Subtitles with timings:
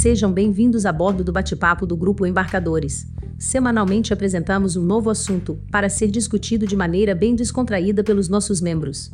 [0.00, 3.04] Sejam bem-vindos a bordo do bate-papo do Grupo Embarcadores.
[3.36, 9.10] Semanalmente apresentamos um novo assunto, para ser discutido de maneira bem descontraída pelos nossos membros.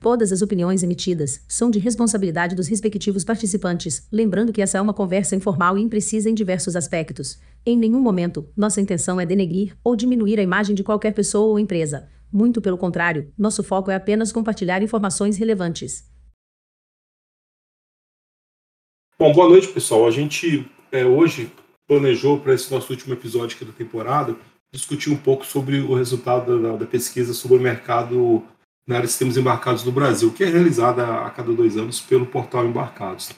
[0.00, 4.94] Todas as opiniões emitidas são de responsabilidade dos respectivos participantes, lembrando que essa é uma
[4.94, 7.40] conversa informal e imprecisa em diversos aspectos.
[7.66, 11.58] Em nenhum momento, nossa intenção é denegrir ou diminuir a imagem de qualquer pessoa ou
[11.58, 12.06] empresa.
[12.32, 16.13] Muito pelo contrário, nosso foco é apenas compartilhar informações relevantes.
[19.24, 20.06] Bom, boa noite, pessoal.
[20.06, 21.50] A gente é, hoje
[21.88, 24.36] planejou para esse nosso último episódio aqui da temporada
[24.70, 28.44] discutir um pouco sobre o resultado da, da pesquisa sobre o mercado
[28.86, 32.26] na área de sistemas embarcados no Brasil, que é realizada a cada dois anos pelo
[32.26, 33.30] portal Embarcados.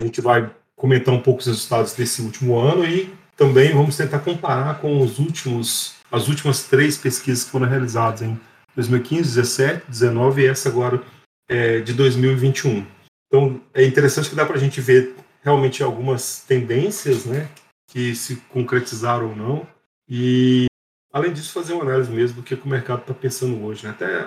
[0.00, 4.20] A gente vai comentar um pouco os resultados desse último ano e também vamos tentar
[4.20, 8.40] comparar com os últimos, as últimas três pesquisas que foram realizadas em
[8.74, 11.02] 2015, 2017, 2019 e essa agora
[11.50, 12.86] é, de 2021.
[13.28, 17.50] Então é interessante que dá para a gente ver realmente algumas tendências, né,
[17.86, 19.66] que se concretizaram ou não,
[20.08, 20.64] e
[21.12, 23.84] além disso fazer uma análise mesmo do que, o mercado está pensando hoje.
[23.84, 23.90] Né?
[23.90, 24.18] Até,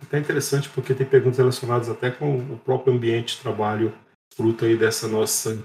[0.00, 3.92] até interessante porque tem perguntas relacionadas até com o próprio ambiente de trabalho
[4.34, 5.58] fruto aí dessa nossa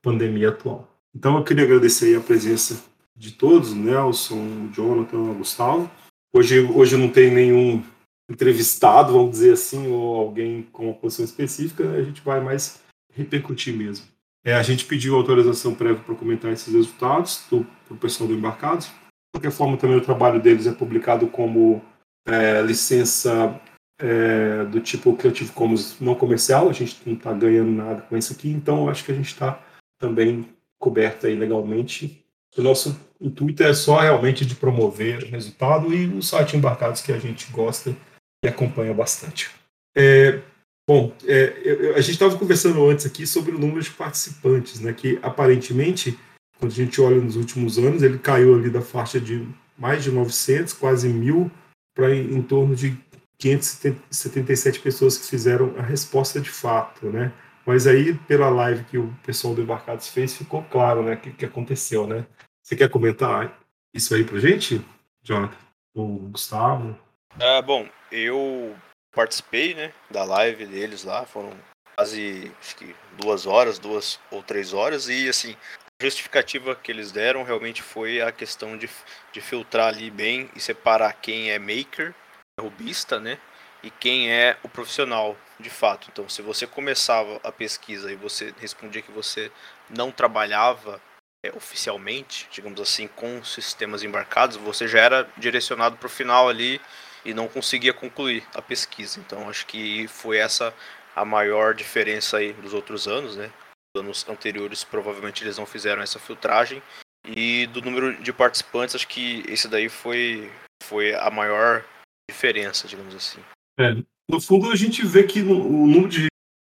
[0.00, 0.88] pandemia atual.
[1.14, 2.82] Então eu queria agradecer a presença
[3.16, 5.90] de todos, o Nelson, Jonathan, Gustavo.
[6.32, 7.84] Hoje, hoje não tem nenhum
[8.28, 11.98] entrevistado, vamos dizer assim, ou alguém com uma posição específica, né?
[11.98, 12.80] a gente vai mais
[13.12, 14.06] repercutir mesmo.
[14.44, 18.86] É, a gente pediu autorização prévia para comentar esses resultados para o pessoal do Embarcados.
[18.86, 18.92] De
[19.40, 21.82] qualquer forma, também o trabalho deles é publicado como
[22.26, 23.58] é, licença
[23.98, 26.68] é, do tipo Creative Commons não comercial.
[26.68, 29.62] A gente não está ganhando nada com isso aqui, então acho que a gente está
[29.98, 30.46] também
[30.78, 32.22] coberto aí legalmente.
[32.56, 37.12] O nosso intuito é só realmente de promover o resultado e o site Embarcados que
[37.12, 37.96] a gente gosta
[38.44, 39.50] e acompanha bastante.
[39.96, 40.40] É,
[40.86, 44.92] Bom, é, eu, a gente estava conversando antes aqui sobre o número de participantes, né?
[44.92, 46.18] Que aparentemente,
[46.58, 49.48] quando a gente olha nos últimos anos, ele caiu ali da faixa de
[49.78, 51.50] mais de 900, quase mil,
[51.94, 52.98] para em, em, torno de
[53.38, 57.32] 577 pessoas que fizeram a resposta de fato, né?
[57.66, 61.14] Mas aí, pela live que o pessoal do Embarcados fez, ficou claro, né?
[61.14, 62.26] O que, que aconteceu, né?
[62.62, 63.58] Você quer comentar
[63.94, 64.84] isso aí para gente,
[65.22, 65.56] Jonathan?
[65.94, 66.94] Ou Gustavo?
[67.40, 68.74] Ah, bom, eu
[69.14, 71.52] participei, né, da live deles lá, foram
[71.96, 75.56] quase, acho que duas horas, duas ou três horas, e assim,
[76.00, 78.90] a justificativa que eles deram realmente foi a questão de,
[79.32, 82.14] de filtrar ali bem e separar quem é maker,
[82.60, 83.38] robista, né,
[83.82, 86.08] e quem é o profissional, de fato.
[86.10, 89.52] Então, se você começava a pesquisa e você respondia que você
[89.90, 91.00] não trabalhava
[91.44, 96.80] é, oficialmente, digamos assim, com sistemas embarcados, você já era direcionado para o final ali
[97.24, 99.20] e não conseguia concluir a pesquisa.
[99.20, 100.74] Então acho que foi essa
[101.14, 103.50] a maior diferença aí dos outros anos, né?
[103.96, 106.82] Anos anteriores provavelmente eles não fizeram essa filtragem
[107.26, 110.50] e do número de participantes acho que esse daí foi
[110.82, 111.84] foi a maior
[112.28, 113.40] diferença, digamos assim.
[113.78, 113.94] É,
[114.30, 116.28] no fundo a gente vê que no, o número de,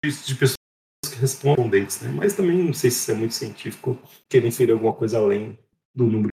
[0.04, 0.56] de pessoas
[1.06, 2.10] que respondentes, né?
[2.10, 4.00] Mas também não sei se isso é muito científico,
[4.30, 5.58] querer inferir alguma coisa além
[5.96, 6.30] do número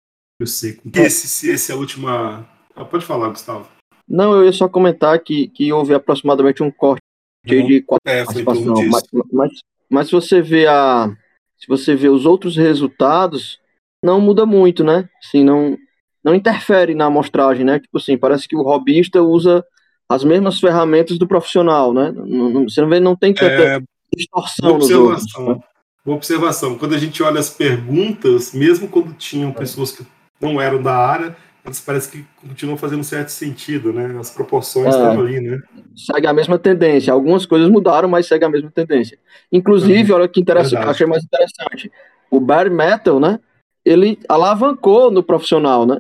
[0.47, 0.91] seco.
[0.95, 2.49] Esse, esse é a última.
[2.75, 3.69] Ah, pode falar, Gustavo.
[4.11, 7.01] Não, eu ia só comentar que, que houve aproximadamente um corte
[7.49, 7.67] uhum.
[7.67, 8.75] de quatro é, participação.
[8.89, 9.51] Mas, mas,
[9.89, 11.15] mas se você vê a.
[11.57, 13.61] Se você vê os outros resultados,
[14.03, 15.09] não muda muito, né?
[15.23, 15.79] Assim, não,
[16.25, 17.79] não interfere na amostragem, né?
[17.79, 19.65] Tipo assim, parece que o robista usa
[20.09, 22.11] as mesmas ferramentas do profissional, né?
[22.11, 23.81] Não, não, você não vê, não tem tanta é,
[24.17, 25.27] distorção nos outros.
[25.39, 25.61] Né?
[26.05, 26.77] Boa observação.
[26.77, 30.05] Quando a gente olha as perguntas, mesmo quando tinham pessoas que
[30.41, 34.19] não eram da área, elas parece que continuam fazendo certo sentido, né?
[34.19, 35.59] As proporções é, estão ali, né?
[35.95, 37.13] Segue a mesma tendência.
[37.13, 39.19] Algumas coisas mudaram, mas segue a mesma tendência.
[39.53, 40.19] Inclusive, uhum.
[40.19, 41.93] olha que interessante, achei mais interessante.
[42.31, 43.39] O bare metal, né?
[43.85, 45.99] Ele alavancou no profissional, né?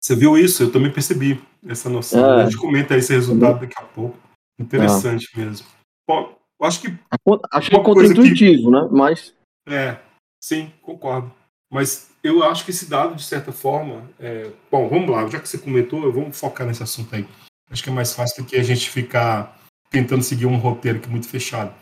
[0.00, 0.62] Você viu isso?
[0.62, 2.24] Eu também percebi essa noção.
[2.24, 2.42] É.
[2.42, 4.16] A gente comenta esse resultado daqui a pouco.
[4.58, 5.38] Interessante é.
[5.38, 5.66] mesmo.
[6.08, 6.94] Bom, eu acho que.
[7.52, 8.70] Achei contra-intuitivo, que...
[8.70, 8.88] né?
[8.90, 9.34] Mas.
[9.68, 9.96] É,
[10.42, 11.32] sim, concordo.
[11.70, 14.02] Mas eu acho que esse dado, de certa forma.
[14.18, 14.50] É...
[14.70, 17.26] Bom, vamos lá, já que você comentou, eu vou focar nesse assunto aí.
[17.70, 19.56] Acho que é mais fácil do que a gente ficar
[19.90, 21.72] tentando seguir um roteiro que é muito fechado.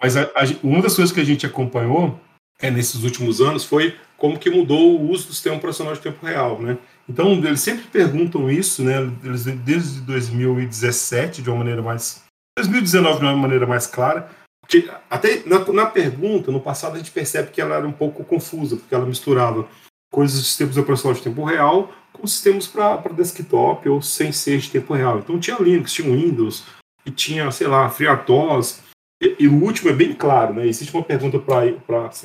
[0.00, 2.18] Mas a, a, uma das coisas que a gente acompanhou
[2.60, 6.24] é, nesses últimos anos foi como que mudou o uso do sistema operacional de tempo
[6.24, 6.78] real, né?
[7.08, 8.98] Então, eles sempre perguntam isso, né?
[9.24, 12.22] Eles, desde 2017, de uma maneira mais...
[12.56, 14.30] 2019, de uma maneira mais clara,
[15.10, 18.76] até na, na, pergunta, no passado, a gente percebe que ela era um pouco confusa,
[18.76, 19.68] porque ela misturava
[20.12, 24.70] coisas de sistemas operacionais de tempo real com sistemas para desktop ou sem ser de
[24.70, 25.18] tempo real.
[25.18, 26.64] Então tinha Linux, tinha Windows,
[27.04, 28.80] e tinha, sei lá, FreeRTOS,
[29.20, 30.66] E, e, o último é bem claro, né?
[30.66, 32.24] Existe uma pergunta para RTOS,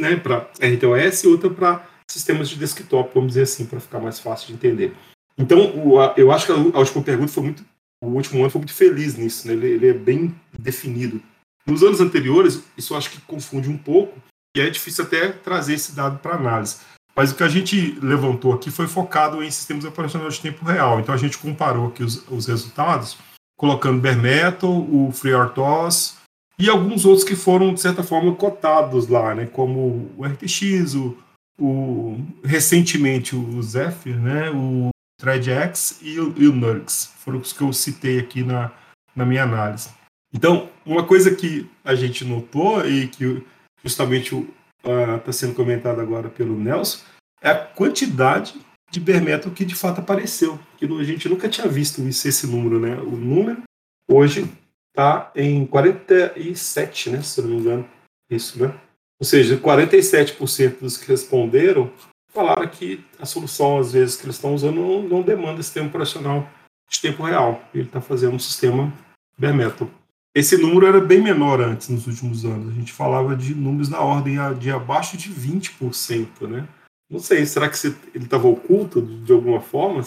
[0.00, 0.16] né?
[0.16, 4.48] Para RTOS e outra para sistemas de desktop, vamos dizer assim, para ficar mais fácil
[4.48, 4.92] de entender.
[5.38, 7.64] Então, o, a, eu acho que a, a, última pergunta foi muito.
[8.02, 9.54] O último ano foi muito feliz nisso, né?
[9.54, 11.22] Ele, ele é bem definido.
[11.64, 14.18] Nos anos anteriores, isso acho que confunde um pouco,
[14.56, 16.78] e é difícil até trazer esse dado para análise.
[17.14, 20.98] Mas o que a gente levantou aqui foi focado em sistemas operacionais de tempo real.
[20.98, 23.16] Então a gente comparou aqui os, os resultados,
[23.56, 26.16] colocando Bare Metal, o FreeRTOS
[26.58, 29.46] e alguns outros que foram, de certa forma, cotados lá, né?
[29.46, 31.16] como o RTX, o,
[31.58, 34.50] o recentemente o Zephyr, né?
[34.50, 34.90] o
[35.22, 37.12] ThreadX e o, e o Nux.
[37.18, 38.72] Foram os que eu citei aqui na,
[39.14, 39.90] na minha análise.
[40.34, 43.44] Então, uma coisa que a gente notou e que
[43.84, 44.34] justamente
[44.82, 47.04] está uh, sendo comentado agora pelo Nelson
[47.40, 48.54] é a quantidade
[48.90, 50.58] de bare que de fato apareceu.
[50.76, 52.96] Que a gente nunca tinha visto isso, esse número, né?
[52.96, 53.62] O número
[54.08, 54.50] hoje
[54.88, 57.22] está em 47, né?
[57.22, 57.88] Se não me engano.
[58.30, 58.74] Isso, né?
[59.20, 61.92] Ou seja, 47% dos que responderam
[62.32, 66.48] falaram que a solução, às vezes, que eles estão usando não, não demanda sistema operacional
[66.88, 67.62] de tempo real.
[67.74, 68.92] Ele está fazendo um sistema
[69.38, 69.88] bare metal.
[70.34, 72.72] Esse número era bem menor antes, nos últimos anos.
[72.72, 76.66] A gente falava de números na ordem de abaixo de 20%, né?
[77.10, 77.76] Não sei, será que
[78.14, 80.02] ele estava oculto de, de, alguma forma?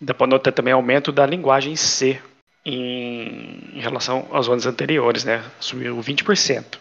[0.00, 2.20] Dá para notar também aumento da linguagem C
[2.64, 5.44] em, em relação aos anos anteriores, né?
[5.60, 6.78] Subiu 20%.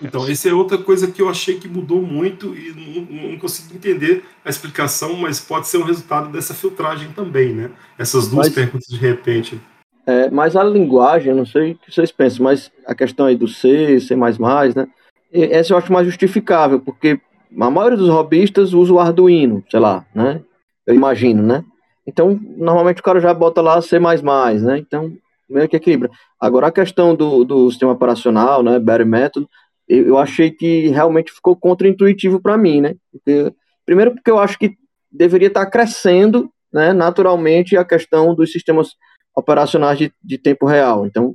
[0.00, 3.74] Então, essa é outra coisa que eu achei que mudou muito e não, não consigo
[3.74, 7.70] entender a explicação, mas pode ser um resultado dessa filtragem também, né?
[7.98, 8.54] Essas duas mas...
[8.54, 9.60] perguntas de repente.
[10.06, 13.48] É, mas a linguagem, não sei o que vocês pensam, mas a questão aí do
[13.48, 14.88] C, C++, né?
[15.32, 17.20] Essa eu acho mais justificável, porque
[17.58, 20.40] a maioria dos robistas usa o Arduino, sei lá, né?
[20.86, 21.64] Eu imagino, né?
[22.06, 24.78] Então, normalmente o cara já bota lá C++, né?
[24.78, 25.16] Então,
[25.48, 26.10] meio que equilibra.
[26.40, 29.46] Agora, a questão do, do sistema operacional, né, Bare Method,
[29.92, 32.94] eu, eu achei que realmente ficou contraintuitivo para mim, né?
[33.10, 33.52] Porque,
[33.84, 34.76] primeiro porque eu acho que
[35.10, 38.94] deveria estar crescendo, né, naturalmente, a questão dos sistemas
[39.36, 41.06] operacionais de, de tempo real.
[41.06, 41.34] Então,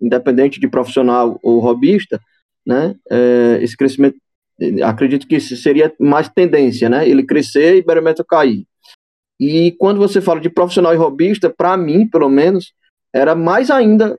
[0.00, 2.18] independente de profissional ou robista,
[2.66, 4.16] né, é, esse crescimento,
[4.82, 8.64] acredito que seria mais tendência, né, ele crescer e barometro cair.
[9.38, 12.72] E quando você fala de profissional e robista, para mim, pelo menos,
[13.12, 14.18] era mais ainda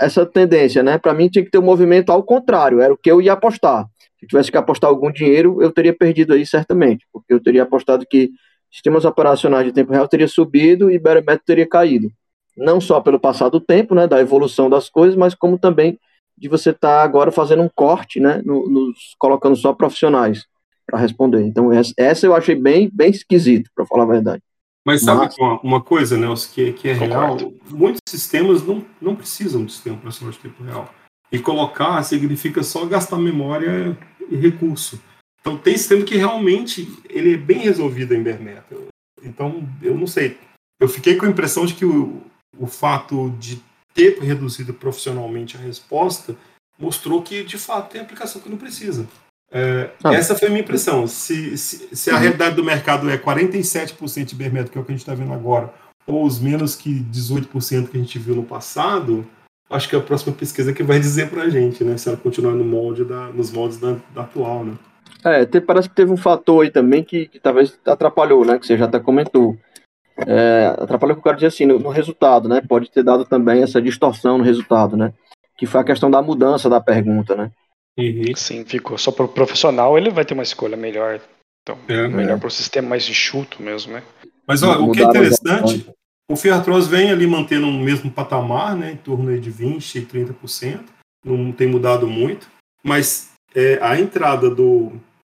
[0.00, 0.98] essa tendência, né?
[0.98, 3.86] Para mim tinha que ter um movimento ao contrário, era o que eu ia apostar.
[4.20, 8.06] Se tivesse que apostar algum dinheiro, eu teria perdido aí certamente, porque eu teria apostado
[8.08, 8.30] que
[8.70, 12.10] sistemas operacionais de tempo real teria subido e barometro teria caído
[12.56, 15.98] não só pelo passar do tempo, né, da evolução das coisas, mas como também
[16.36, 20.46] de você estar tá agora fazendo um corte, né, no, nos, colocando só profissionais
[20.86, 21.42] para responder.
[21.42, 24.42] Então essa, essa, eu achei bem, bem esquisito, para falar a verdade.
[24.84, 25.38] Mas sabe mas...
[25.38, 27.36] uma, uma, coisa, Nelson, que, que é real?
[27.70, 30.92] Muitos sistemas não, não precisam de sistema operacional de tempo real.
[31.32, 33.96] E colocar significa só gastar memória
[34.28, 35.00] e recurso.
[35.40, 38.78] Então tem sistema que realmente ele é bem resolvido em bare metal.
[39.22, 40.38] Então, eu não sei.
[40.78, 42.22] Eu fiquei com a impressão de que o,
[42.58, 43.62] o fato de
[43.94, 46.36] ter reduzido profissionalmente a resposta
[46.78, 49.06] mostrou que, de fato, tem aplicação que não precisa.
[49.50, 50.14] É, ah.
[50.14, 51.06] Essa foi a minha impressão.
[51.06, 52.20] Se, se, se a uhum.
[52.20, 55.32] realidade do mercado é 47% de Bermeto, que é o que a gente está vendo
[55.32, 55.72] agora,
[56.06, 59.26] ou os menos que 18% que a gente viu no passado,
[59.70, 61.96] acho que é a próxima pesquisa que vai dizer para a gente, né?
[61.96, 64.74] Se ela continuar no molde da, nos moldes da, da atual, né?
[65.24, 68.58] É, te, parece que teve um fator aí também que, que talvez atrapalhou, né?
[68.58, 69.56] Que você já até comentou
[70.16, 72.60] é, atrapalha o que eu quero dizer assim, no, no, resultado, né?
[72.60, 75.12] Pode ter dado também essa distorção no resultado, né?
[75.56, 77.50] Que foi a questão da mudança da pergunta, né?
[77.98, 78.34] Uhum.
[78.34, 78.98] Sim, ficou.
[78.98, 81.20] Só para o profissional ele vai ter uma escolha melhor.
[81.62, 82.40] Então, é, melhor é.
[82.40, 84.02] para o sistema mais enxuto mesmo, né?
[84.46, 85.86] Mas ó, o que é interessante,
[86.30, 88.92] o Fiatros vem ali mantendo o mesmo patamar, né?
[88.92, 90.84] Em torno de 20% e 30%.
[91.24, 92.48] Não tem mudado muito.
[92.82, 94.92] Mas é, a entrada do,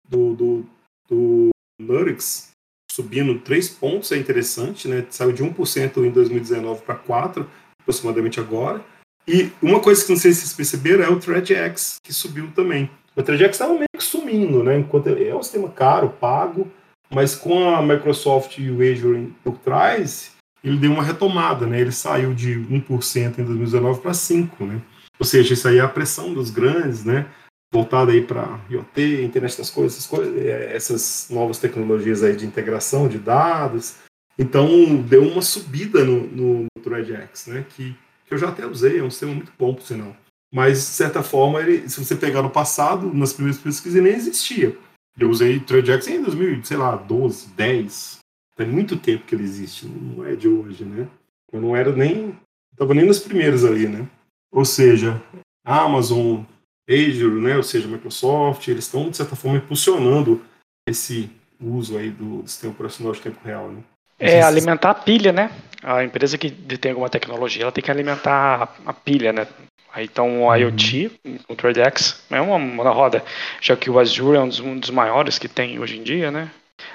[0.08, 0.66] do, do,
[1.08, 1.48] do
[1.80, 2.50] Nurix
[2.90, 5.06] subindo 3 pontos, é interessante, né?
[5.10, 7.46] Saiu de 1% em 2019 para 4%,
[7.80, 8.84] aproximadamente agora.
[9.30, 12.90] E uma coisa que não sei se vocês perceberam é o ThreadX, que subiu também.
[13.14, 14.78] O ThreadX estava meio que sumindo, né?
[14.78, 16.66] Enquanto é um sistema caro, pago,
[17.08, 20.32] mas com a Microsoft e o Azure por trás,
[20.64, 21.80] ele deu uma retomada, né?
[21.80, 24.82] Ele saiu de 1% em 2019 para 5%, né?
[25.16, 27.26] Ou seja, isso aí é a pressão dos grandes, né?
[27.72, 32.44] voltada aí para IoT, internet das coisas, essas, coisas, é, essas novas tecnologias aí de
[32.44, 33.94] integração de dados.
[34.36, 37.64] Então, deu uma subida no, no, no ThreadX, né?
[37.68, 37.94] Que,
[38.30, 40.16] que eu já até usei, é um sistema muito bom, por sinal.
[40.54, 44.16] Mas, de certa forma, ele, se você pegar no passado, nas primeiras pesquisas, ele nem
[44.16, 44.78] existia.
[45.18, 48.18] Eu usei ThreadX em 2000, sei lá, 12, 10.
[48.56, 51.08] Tem muito tempo que ele existe, não é de hoje, né?
[51.52, 52.38] Eu não era nem.
[52.72, 54.08] Estava nem nos primeiros ali, né?
[54.52, 55.20] Ou seja,
[55.64, 56.44] Amazon,
[56.88, 60.40] Azure, né, ou seja, Microsoft, eles estão, de certa forma, impulsionando
[60.88, 63.70] esse uso aí do sistema operacional de tempo real.
[63.70, 63.82] Né?
[64.20, 65.50] É alimentar a pilha, né?
[65.82, 69.46] A empresa que tem alguma tecnologia, ela tem que alimentar a pilha, né?
[69.92, 71.38] Aí então o IoT, uhum.
[71.48, 73.24] o TradeX, é uma, uma roda,
[73.60, 76.30] já que o Azure é um dos, um dos, maiores que tem hoje em dia,
[76.30, 76.50] né?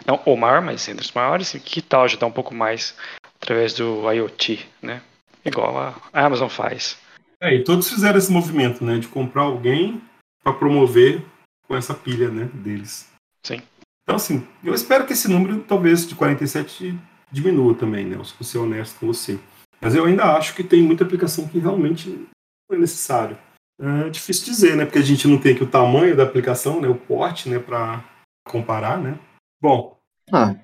[0.06, 2.96] Não o maior, mas entre os maiores, que tal ajudar um pouco mais
[3.42, 5.02] através do IoT, né?
[5.44, 6.98] Igual a Amazon faz.
[7.42, 8.98] É, e todos fizeram esse movimento, né?
[8.98, 10.02] De comprar alguém
[10.44, 11.22] para promover
[11.68, 12.50] com essa pilha, né?
[12.54, 13.10] Deles.
[13.44, 13.62] Sim.
[14.04, 16.98] Então, assim, eu espero que esse número, talvez, de 47
[17.32, 18.16] diminua também, né?
[18.24, 19.40] Se eu ser honesto com você.
[19.82, 23.38] Mas eu ainda acho que tem muita aplicação que realmente não é necessário.
[23.80, 24.86] É difícil dizer, né?
[24.86, 26.88] Porque a gente não tem aqui o tamanho da aplicação, né?
[26.88, 27.60] O porte, né?
[27.60, 28.04] Para
[28.46, 29.20] comparar, né?
[29.62, 29.98] Bom.
[30.32, 30.56] Ah,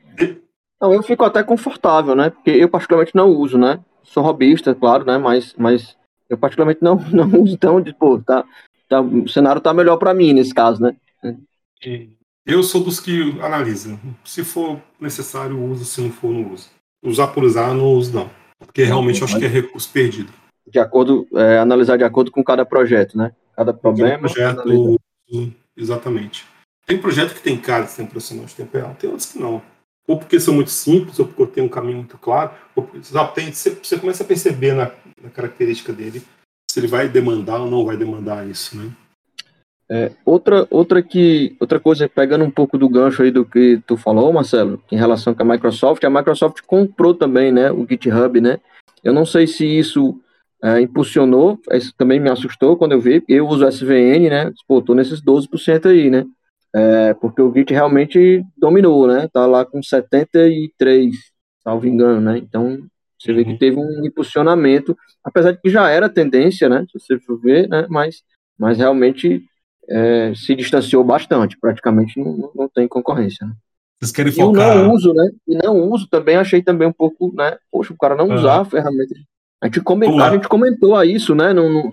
[0.81, 2.31] não, eu fico até confortável, né?
[2.31, 3.79] Porque eu particularmente não uso, né?
[4.03, 5.17] Sou robista, claro, né?
[5.17, 5.95] Mas, mas
[6.27, 8.43] eu particularmente não, não uso, então, tipo, tá,
[8.89, 10.95] tá, o cenário tá melhor para mim nesse caso, né?
[12.45, 13.99] Eu sou dos que analisam.
[14.25, 15.85] Se for necessário, uso.
[15.85, 16.69] Se não for, não uso.
[17.03, 18.29] Usar por usar, não uso, não.
[18.59, 20.31] Porque realmente eu acho que é recurso perdido.
[20.67, 23.33] De acordo, é, analisar de acordo com cada projeto, né?
[23.55, 24.29] Cada problema.
[24.29, 25.01] Cada projeto,
[25.75, 26.45] exatamente.
[26.85, 29.61] Tem projeto que tem cara de tempo profissional de tempo real, tem outros que não.
[30.07, 33.69] Ou porque são muito simples, ou porque tem um caminho muito claro, ou porque você,
[33.69, 36.23] você começa a perceber na, na característica dele
[36.69, 38.91] se ele vai demandar ou não vai demandar isso, né?
[39.93, 43.97] É, outra, outra, que, outra coisa, pegando um pouco do gancho aí do que tu
[43.97, 48.57] falou, Marcelo, em relação com a Microsoft, a Microsoft comprou também né, o GitHub, né?
[49.03, 50.17] Eu não sei se isso
[50.63, 54.53] é, impulsionou, isso também me assustou quando eu vi, eu uso SVN, né?
[54.65, 56.23] Pô, tô nesses 12% aí, né?
[56.73, 59.27] É, porque o Git realmente dominou, né?
[59.27, 61.13] Tá lá com 73,
[61.61, 62.37] salvo engano, né?
[62.37, 62.79] Então,
[63.19, 63.57] você vê que uhum.
[63.57, 66.85] teve um impulsionamento, apesar de que já era tendência, né?
[66.89, 67.85] Se você for ver, né?
[67.89, 68.23] Mas,
[68.57, 69.43] mas realmente
[69.89, 73.45] é, se distanciou bastante, praticamente não, não tem concorrência.
[73.45, 73.53] Né?
[73.99, 74.77] Vocês querem focar?
[74.77, 75.29] E não uso, né?
[75.47, 77.57] E não uso também, achei também um pouco, né?
[77.71, 78.35] Poxa, o cara não uhum.
[78.35, 79.13] usar a ferramenta.
[79.61, 81.53] A gente, comentou, a gente comentou isso, né?
[81.53, 81.91] Num,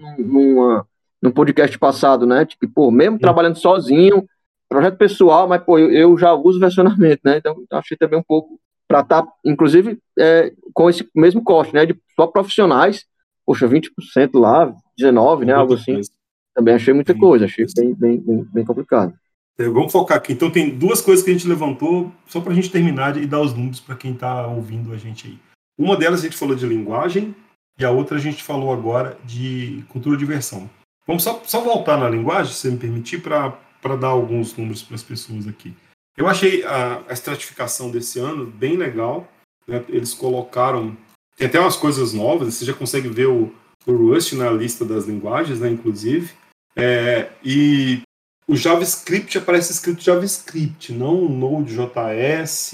[1.22, 2.46] num, podcast passado, né?
[2.46, 3.18] Tipo, pô, mesmo uhum.
[3.18, 4.26] trabalhando sozinho,
[4.70, 7.36] projeto pessoal, mas, pô, eu, eu já uso versionamento, né?
[7.36, 11.84] Então, achei também um pouco para estar, tá, inclusive, é, com esse mesmo corte, né?
[11.84, 13.04] De só profissionais,
[13.44, 13.90] poxa, 20%
[14.32, 15.52] lá, 19%, né?
[15.52, 16.00] Algo assim.
[16.58, 19.14] Também achei muita coisa, achei bem, bem, bem, bem complicado.
[19.56, 20.32] É, vamos focar aqui.
[20.32, 23.40] Então, tem duas coisas que a gente levantou, só para a gente terminar e dar
[23.40, 25.38] os números para quem está ouvindo a gente aí.
[25.78, 27.32] Uma delas a gente falou de linguagem,
[27.78, 30.68] e a outra a gente falou agora de cultura de versão.
[31.06, 35.02] Vamos só, só voltar na linguagem, se me permitir, para dar alguns números para as
[35.04, 35.72] pessoas aqui.
[36.16, 39.28] Eu achei a, a, estratificação desse ano bem legal.
[39.64, 39.84] Né?
[39.88, 40.96] Eles colocaram.
[41.36, 43.54] Tem até umas coisas novas, você já consegue ver o,
[43.86, 46.32] o Rust na lista das linguagens, né, inclusive.
[46.78, 48.02] É, e
[48.46, 52.72] o JavaScript aparece escrito JavaScript, não Node.js.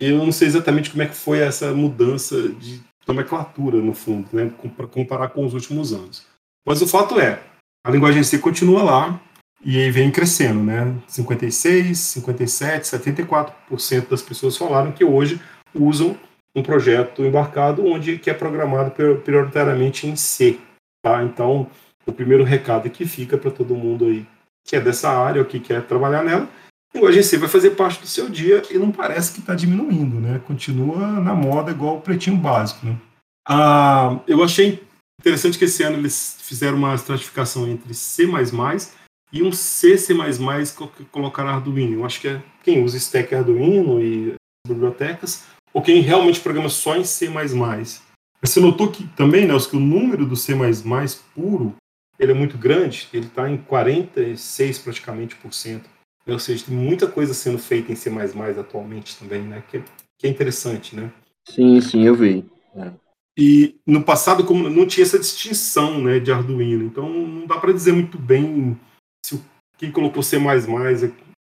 [0.00, 4.50] Eu não sei exatamente como é que foi essa mudança de nomenclatura, no fundo, né,
[4.76, 6.24] para comparar com os últimos anos.
[6.66, 7.42] Mas o fato é,
[7.84, 9.20] a linguagem em si continua lá
[9.64, 10.94] e aí vem crescendo, né?
[11.08, 15.40] 56, 57, 74% das pessoas falaram que hoje
[15.74, 16.16] usam
[16.54, 20.58] um projeto embarcado onde que é programado prioritariamente em C,
[21.02, 21.22] tá?
[21.24, 21.68] Então,
[22.06, 24.26] o primeiro recado que fica para todo mundo aí
[24.64, 26.48] que é dessa área ou que quer trabalhar nela,
[26.94, 30.20] a linguagem C vai fazer parte do seu dia e não parece que está diminuindo,
[30.20, 30.40] né?
[30.46, 32.96] Continua na moda igual o pretinho básico, né?
[33.48, 34.82] Ah, eu achei
[35.20, 38.28] interessante que esse ano eles fizeram uma estratificação entre C++
[39.32, 39.96] e um C,
[40.96, 41.94] que colocaram Arduino.
[41.94, 44.34] Eu acho que é quem usa stack Arduino e
[44.66, 47.28] bibliotecas, ou quem realmente programa só em C++.
[48.40, 50.54] Você notou que também, Nelson, que o número do C++
[51.34, 51.74] puro
[52.18, 55.88] ele é muito grande, ele está em 46 praticamente por cento.
[56.26, 58.10] Ou seja, tem muita coisa sendo feita em C++
[58.58, 59.62] atualmente também, né?
[59.68, 59.82] Que,
[60.18, 61.10] que é interessante, né?
[61.48, 62.44] Sim, sim, eu vi.
[62.76, 62.92] É.
[63.36, 67.72] E no passado, como não tinha essa distinção, né, de Arduino, então não dá para
[67.72, 68.78] dizer muito bem
[69.24, 69.42] se
[69.78, 70.36] quem colocou C++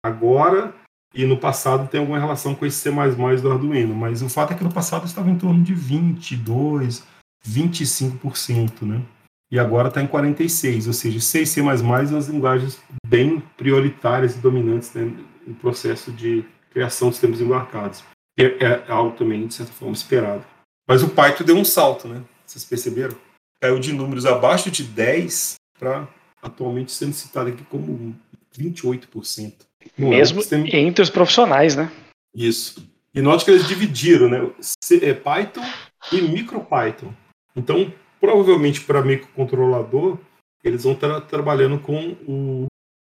[0.03, 0.75] agora
[1.13, 4.55] e no passado tem alguma relação com esse C++ do Arduino, mas o fato é
[4.55, 7.05] que no passado estava em torno de 22,
[7.47, 9.01] 25%, né?
[9.51, 14.39] E agora está em 46, ou seja, C e C++ as linguagens bem prioritárias e
[14.39, 15.11] dominantes né,
[15.45, 18.03] no processo de criação de sistemas embarcados.
[18.37, 20.45] É, é algo também, de certa forma, esperado.
[20.87, 22.23] Mas o Python deu um salto, né?
[22.45, 23.15] Vocês perceberam?
[23.61, 26.07] Caiu de números abaixo de 10 para
[26.41, 28.15] atualmente sendo citado aqui como
[28.57, 29.53] 28%.
[29.97, 31.91] Não é Mesmo é entre os profissionais, né?
[32.35, 32.87] Isso.
[33.13, 34.49] E note que eles dividiram, né?
[35.01, 35.63] É Python
[36.11, 37.13] e MicroPython.
[37.55, 40.17] Então, provavelmente para microcontrolador,
[40.63, 42.65] eles vão estar trabalhando com o,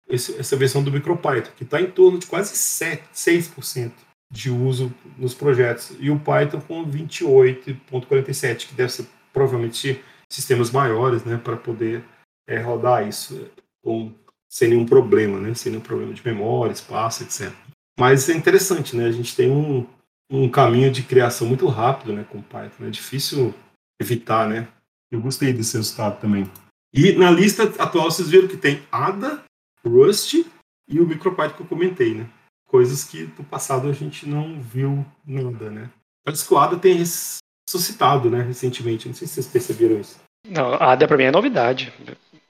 [0.10, 3.92] esse, essa versão do MicroPython, que está em torno de quase 7, 6%
[4.32, 5.96] de uso nos projetos.
[6.00, 12.04] E o Python com 28.47, que deve ser provavelmente sistemas maiores, né, para poder
[12.48, 13.50] é, rodar isso
[13.84, 14.13] com,
[14.48, 17.51] sem nenhum problema, né, sem nenhum problema de memória, espaço, etc.
[18.00, 19.86] Mas é interessante, né, a gente tem um,
[20.32, 22.86] um caminho de criação muito rápido, né, com Python.
[22.86, 23.54] É difícil
[24.00, 24.68] evitar, né.
[25.12, 26.50] Eu gostei desse resultado também.
[26.94, 29.44] E na lista atual vocês viram que tem ADA,
[29.86, 30.46] Rust
[30.88, 32.28] e o MicroPython que eu comentei, né?
[32.68, 35.89] Coisas que no passado a gente não viu nada, né?
[36.24, 39.08] Parece que o ADA tem ressuscitado, né, recentemente.
[39.08, 40.20] Não sei se vocês perceberam isso.
[40.48, 41.94] Não, a ADA para mim é novidade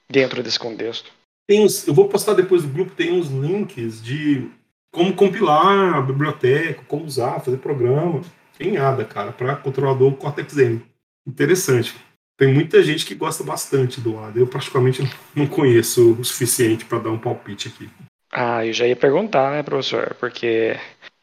[0.08, 1.10] dentro desse contexto.
[1.46, 4.50] Tem uns, eu vou postar depois do grupo, tem uns links de
[4.92, 8.20] como compilar a biblioteca, como usar, fazer programa.
[8.56, 10.82] Tem ADA, cara, para controlador Cortex-M.
[11.26, 11.94] Interessante.
[12.40, 14.40] Tem muita gente que gosta bastante do ADA.
[14.40, 15.02] Eu praticamente
[15.36, 17.86] não conheço o suficiente para dar um palpite aqui.
[18.32, 20.16] Ah, eu já ia perguntar, né, professor?
[20.18, 20.74] Porque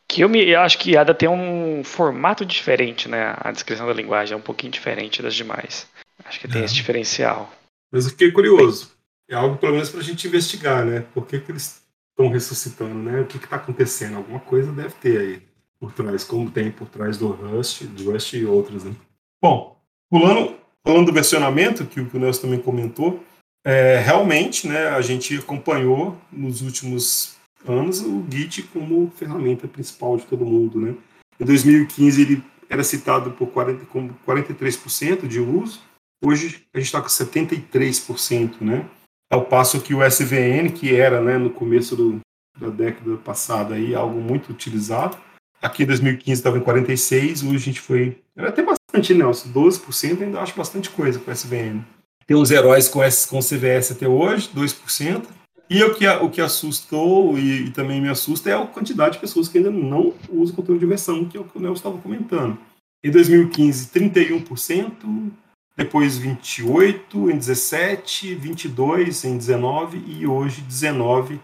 [0.07, 3.35] que eu, me, eu acho que ADA tem um formato diferente, né?
[3.39, 5.87] A descrição da linguagem é um pouquinho diferente das demais.
[6.23, 6.65] Acho que tem é.
[6.65, 7.51] esse diferencial.
[7.91, 8.91] Mas eu fiquei curioso.
[9.27, 11.03] É algo, pelo menos, para a gente investigar, né?
[11.15, 11.81] Por que, que eles
[12.11, 13.21] estão ressuscitando, né?
[13.21, 14.17] O que está acontecendo?
[14.17, 15.41] Alguma coisa deve ter aí
[15.79, 18.93] por trás, como tem por trás do Rust, do Rust e outros, né?
[19.41, 19.81] Bom,
[20.11, 23.21] pulando Falando do versionamento, que o Nelson também comentou,
[23.65, 27.35] é, realmente né, a gente acompanhou nos últimos
[27.67, 30.79] anos o Git como ferramenta principal de todo mundo.
[30.79, 30.95] Né?
[31.37, 35.81] Em 2015 ele era citado por 40, como 43% de uso,
[36.23, 38.89] hoje a gente está com 73%, né?
[39.29, 42.21] ao passo que o SVN, que era né, no começo do,
[42.57, 45.17] da década passada aí, algo muito utilizado,
[45.61, 49.49] aqui em 2015 estava em 46%, hoje a gente foi, era até bastante, Nelson.
[49.51, 51.81] 12% ainda acho bastante coisa com SVN.
[52.25, 55.25] Tem uns heróis com, S, com CVS até hoje, 2%.
[55.69, 59.19] E o que, o que assustou e, e, também me assusta é a quantidade de
[59.19, 61.97] pessoas que ainda não usam conteúdo de versão, que é o que o Nelson estava
[61.97, 62.57] comentando.
[63.03, 65.31] Em 2015, 31%,
[65.75, 71.39] depois 28%, em 17%, 22% em 19% e hoje 19%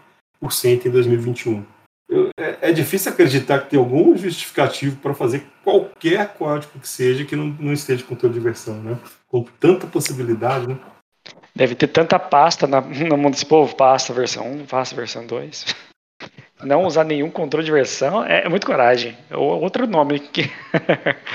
[0.86, 1.73] em 2021
[2.38, 7.36] é, é, difícil acreditar que tem algum justificativo para fazer qualquer código que seja que
[7.36, 8.98] não, não esteja com toda diversão, né?
[9.26, 10.78] Com tanta possibilidade, né?
[11.54, 15.66] Deve ter tanta pasta na, no mundo desse povo, pasta versão 1, pasta versão 2.
[16.62, 19.16] Não usar nenhum controle de versão é, é muito coragem.
[19.28, 20.50] É outro nome que.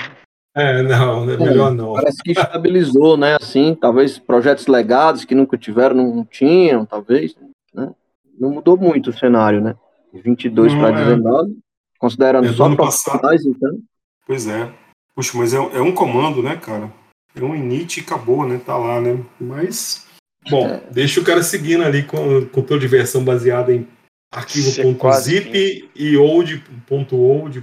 [0.52, 1.94] É, não, é melhor não.
[1.94, 3.36] Parece que estabilizou, né?
[3.40, 7.36] Assim, talvez projetos legados que nunca tiveram, não tinham, talvez.
[7.72, 7.88] Né?
[8.36, 9.76] Não mudou muito o cenário, né?
[10.12, 11.04] 22 para é.
[11.04, 11.58] 19,
[11.98, 13.78] considerando é só profissionais, então.
[14.26, 14.72] Pois é.
[15.14, 16.92] Puxa, mas é, é, um comando, né, cara?
[17.34, 18.60] É um init e acabou, né?
[18.64, 19.22] Tá lá, né?
[19.40, 20.06] Mas.
[20.48, 20.82] Bom, é.
[20.90, 23.86] deixa o cara seguindo ali com, com toda diversão baseada em
[24.32, 27.60] arquivo.zip é e old.old.old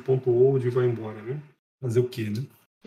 [0.70, 1.38] vai embora, né?
[1.82, 2.44] Fazer o quê, né?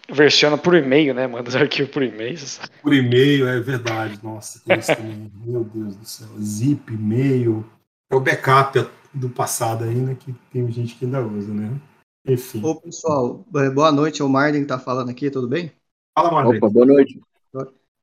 [0.08, 1.26] Versiona por e-mail, né?
[1.26, 2.38] Manda os arquivos por e-mail.
[2.82, 4.18] Por e-mail, é verdade.
[4.22, 4.62] Nossa,
[5.44, 6.28] Meu Deus do céu.
[6.40, 7.64] Zip, e-mail.
[8.10, 8.78] É o backup
[9.12, 11.80] do passado ainda, que tem gente que ainda usa, né?
[12.26, 12.62] Enfim.
[12.64, 15.72] Ô, pessoal, é, boa noite, é o Marden que tá falando aqui, tudo bem?
[16.16, 16.58] Fala, Marden.
[16.58, 17.20] Opa, boa noite.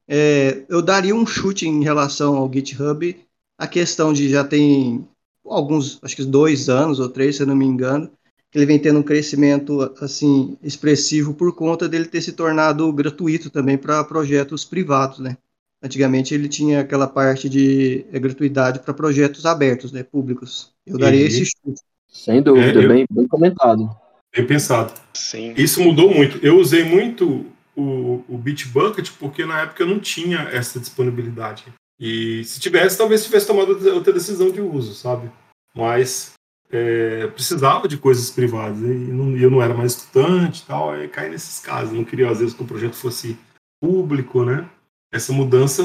[0.08, 3.18] É, eu daria um chute em relação ao GitHub,
[3.58, 5.06] a questão de já tem
[5.46, 8.10] alguns, acho que dois anos ou três, se eu não me engano,
[8.50, 13.50] que ele vem tendo um crescimento assim expressivo por conta dele ter se tornado gratuito
[13.50, 15.38] também para projetos privados, né?
[15.82, 20.72] Antigamente ele tinha aquela parte de é, gratuidade para projetos abertos, né, públicos.
[20.86, 21.82] Eu daria esse chute.
[22.08, 23.90] Sem dúvida, é, eu, bem, bem comentado.
[24.36, 24.94] Bem pensado.
[25.14, 25.54] Sim.
[25.56, 26.44] Isso mudou muito.
[26.44, 31.66] Eu usei muito o, o Bitbucket porque na época eu não tinha essa disponibilidade.
[32.00, 35.30] E se tivesse, talvez tivesse tomado outra decisão de uso, sabe?
[35.76, 36.34] Mas
[36.72, 41.08] é, precisava de coisas privadas e não, eu não era mais estudante e tal, aí
[41.08, 41.92] cai nesses casos.
[41.92, 43.38] Eu não queria, às vezes, que o projeto fosse
[43.80, 44.68] público, né?
[45.18, 45.84] Essa mudança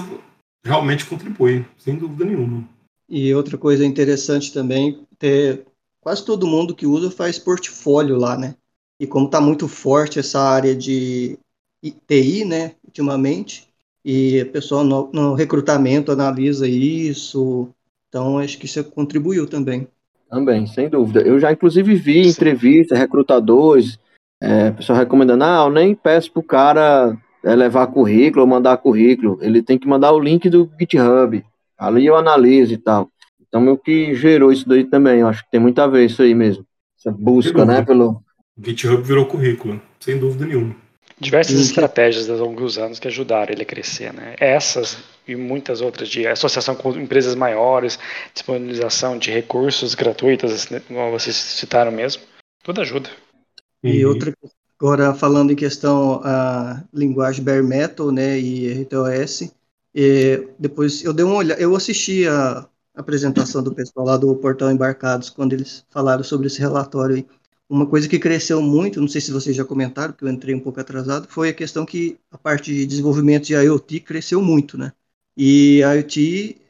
[0.64, 2.68] realmente contribui, sem dúvida nenhuma.
[3.08, 5.66] E outra coisa interessante também, ter
[6.00, 8.54] quase todo mundo que usa faz portfólio lá, né?
[8.98, 11.38] E como está muito forte essa área de
[12.06, 13.68] TI, né, ultimamente,
[14.04, 17.68] e o pessoal no, no, recrutamento analisa isso,
[18.08, 19.88] então acho que isso contribuiu também.
[20.28, 21.20] Também, sem dúvida.
[21.20, 23.98] Eu já inclusive vi entrevistas, recrutadores,
[24.40, 29.62] é, pessoal recomendando, ah, eu nem peço pro cara é levar currículo, mandar currículo, ele
[29.62, 31.44] tem que mandar o link do GitHub.
[31.78, 33.10] Ali eu analiso e tal.
[33.40, 36.22] Então, o que gerou isso daí também, eu acho que tem muito a ver isso
[36.22, 36.64] aí mesmo.
[36.98, 38.22] Essa busca, né, pelo...
[38.62, 40.76] GitHub virou currículo, sem dúvida nenhuma.
[41.18, 41.62] Diversas Sim.
[41.62, 44.34] estratégias ao longo dos anos que ajudaram ele a crescer, né?
[44.40, 47.98] Essas e muitas outras de associação com empresas maiores,
[48.34, 52.22] disponibilização de recursos gratuitos, como vocês citaram mesmo,
[52.64, 53.08] tudo ajuda.
[53.84, 54.10] E uhum.
[54.10, 54.32] outra
[54.82, 59.52] agora falando em questão a linguagem bare metal, né, e RTOS,
[59.94, 64.72] e depois eu dei uma olhada, eu assisti a apresentação do pessoal lá do Portal
[64.72, 67.26] Embarcados quando eles falaram sobre esse relatório aí.
[67.68, 70.60] Uma coisa que cresceu muito, não sei se vocês já comentaram, que eu entrei um
[70.60, 74.92] pouco atrasado, foi a questão que a parte de desenvolvimento de IoT cresceu muito, né?
[75.36, 76.60] E a IoT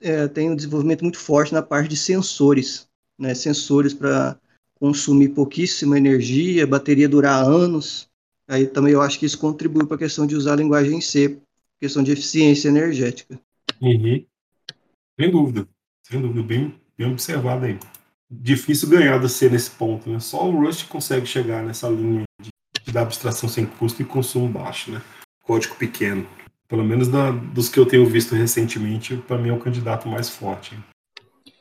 [0.00, 3.34] é, tem um desenvolvimento muito forte na parte de sensores, né?
[3.34, 4.38] Sensores para
[4.78, 8.08] consumir pouquíssima energia, bateria durar anos.
[8.46, 11.38] Aí também eu acho que isso contribui para a questão de usar a linguagem C,
[11.80, 13.38] questão de eficiência energética.
[13.80, 14.24] Uhum.
[15.20, 15.68] Sem dúvida,
[16.02, 17.78] sem dúvida, bem, bem observado aí.
[18.30, 20.20] Difícil ganhar do C nesse ponto, né?
[20.20, 22.50] Só o Rust consegue chegar nessa linha de,
[22.90, 25.02] de abstração sem custo e consumo baixo, né?
[25.42, 26.26] Código pequeno.
[26.68, 30.28] Pelo menos da, dos que eu tenho visto recentemente, para mim é o candidato mais
[30.28, 30.78] forte.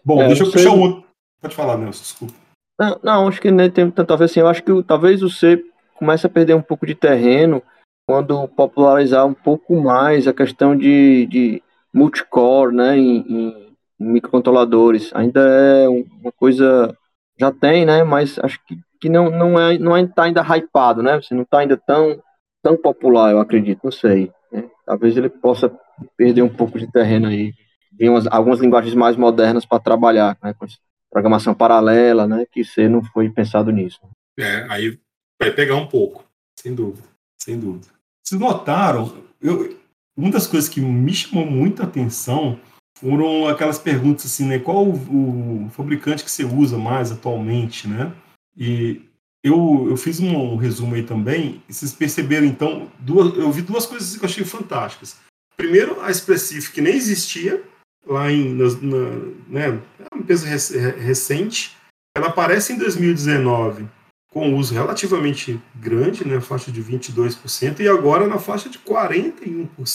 [0.04, 1.08] Bom, é, deixa eu puxar um outro.
[1.42, 2.47] Pode falar, Nelson, desculpa.
[2.80, 4.40] Não, não, acho que nem tem tanto a ver assim.
[4.40, 5.63] Eu acho que talvez o C
[5.96, 7.62] comece a perder um pouco de terreno
[8.08, 11.63] quando popularizar um pouco mais a questão de, de
[11.94, 13.68] multicore, né, em, em,
[14.00, 15.12] microcontroladores.
[15.13, 16.96] Ainda é uma coisa
[17.40, 21.20] já tem, né, mas acho que, que não não é não está ainda hypado, né?
[21.22, 22.22] Você não está ainda tão
[22.63, 24.32] tão popular, eu acredito, não sei.
[24.52, 24.70] Né?
[24.86, 25.72] Talvez ele possa
[26.16, 27.54] perder um pouco de terreno aí.
[27.98, 30.66] Tem umas, algumas linguagens mais modernas para trabalhar, né, com
[31.12, 34.00] programação paralela, né, que C não foi pensado nisso.
[34.38, 35.00] É, aí
[35.39, 36.26] vai pegar um pouco,
[36.60, 37.08] sem dúvida,
[37.41, 37.88] sem dúvida.
[38.24, 39.78] Vocês notaram, eu,
[40.15, 42.60] uma das coisas que me chamou muita atenção
[43.00, 44.60] foram aquelas perguntas assim, né?
[44.60, 48.12] Qual o, o fabricante que você usa mais atualmente, né?
[48.56, 49.02] E
[49.43, 53.62] eu, eu fiz um, um, resumo aí também, e vocês perceberam então, duas, eu vi
[53.62, 55.17] duas coisas que eu achei fantásticas.
[55.56, 57.63] Primeiro, a Expressif, que nem existia
[58.08, 58.65] lá em, na,
[59.48, 61.76] né, é uma empresa recente,
[62.15, 63.88] ela aparece em 2019
[64.32, 69.70] com uso relativamente grande, né, faixa de 22%, e agora na faixa de 41%.
[69.80, 69.86] Ou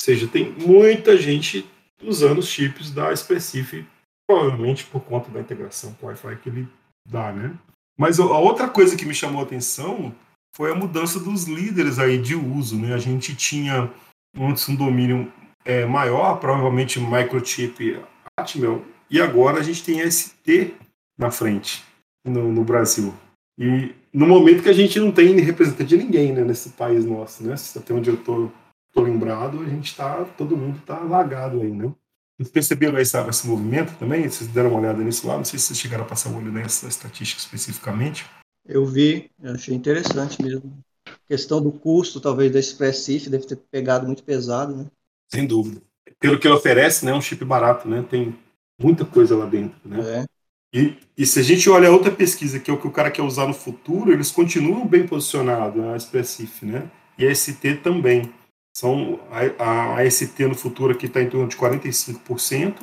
[0.00, 1.68] seja, tem muita gente
[2.02, 3.86] usando os chips da Specific,
[4.28, 6.68] provavelmente por conta da integração com o Wi-Fi que ele
[7.08, 7.54] dá, né?
[7.98, 10.14] Mas a outra coisa que me chamou a atenção
[10.54, 12.94] foi a mudança dos líderes aí de uso, né?
[12.94, 13.90] A gente tinha
[14.38, 15.32] antes um domínio
[15.66, 18.00] é, maior, provavelmente microchip
[18.38, 20.74] Atmel, e agora a gente tem ST
[21.18, 21.84] na frente
[22.24, 23.12] no, no Brasil.
[23.58, 27.42] E no momento que a gente não tem representante de ninguém né, nesse país nosso,
[27.42, 27.54] né?
[27.74, 28.50] Até onde eu tô,
[28.92, 31.92] tô lembrado, a gente tá, todo mundo tá lagado aí, né?
[32.36, 34.28] Vocês perceberam esse, esse movimento também?
[34.28, 35.38] Vocês deram uma olhada nisso lá?
[35.38, 38.26] Não sei se vocês chegaram a passar o olho nessa estatística especificamente.
[38.66, 40.78] Eu vi, eu achei interessante mesmo.
[41.06, 44.86] A questão do custo, talvez, da Expressif deve ter pegado muito pesado, né?
[45.32, 45.82] Sem dúvida.
[46.18, 47.12] Pelo que ele oferece, né?
[47.12, 48.04] É um chip barato, né?
[48.08, 48.34] Tem
[48.80, 50.22] muita coisa lá dentro, né?
[50.22, 50.36] É.
[50.74, 53.22] E, e, se a gente olha outra pesquisa, que é o que o cara quer
[53.22, 56.90] usar no futuro, eles continuam bem posicionados, a Expressif, né?
[57.18, 58.32] E a ST também.
[58.76, 59.18] São,
[59.58, 62.74] a, a ST no futuro aqui está em torno de 45%,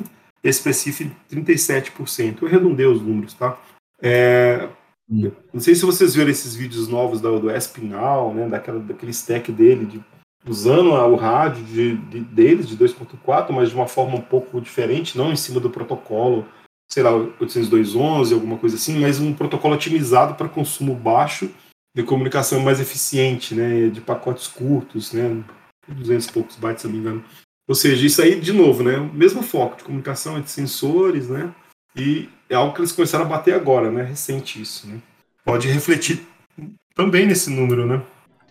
[0.43, 2.41] a Expressif 37%.
[2.41, 3.62] Eu redondei os números, tá?
[4.01, 4.69] É,
[5.08, 5.32] hum.
[5.53, 8.49] não sei se vocês viram esses vídeos novos do, do Espinal, né?
[8.49, 10.03] Daquela, daquele stack dele, de,
[10.45, 15.17] usando o rádio de, de, deles, de 2.4, mas de uma forma um pouco diferente,
[15.17, 16.45] não em cima do protocolo
[16.93, 21.49] sei lá, 802.11, alguma coisa assim, mas um protocolo otimizado para consumo baixo
[21.95, 25.43] de comunicação mais eficiente, né, de pacotes curtos, né,
[25.88, 27.25] 200 e poucos bytes, se não me engano.
[27.67, 31.51] Ou seja, isso aí, de novo, né, o mesmo foco de comunicação entre sensores, né,
[31.95, 34.99] e é algo que eles começaram a bater agora, né, recente isso, né.
[35.43, 36.21] Pode refletir
[36.93, 38.03] também nesse número, né.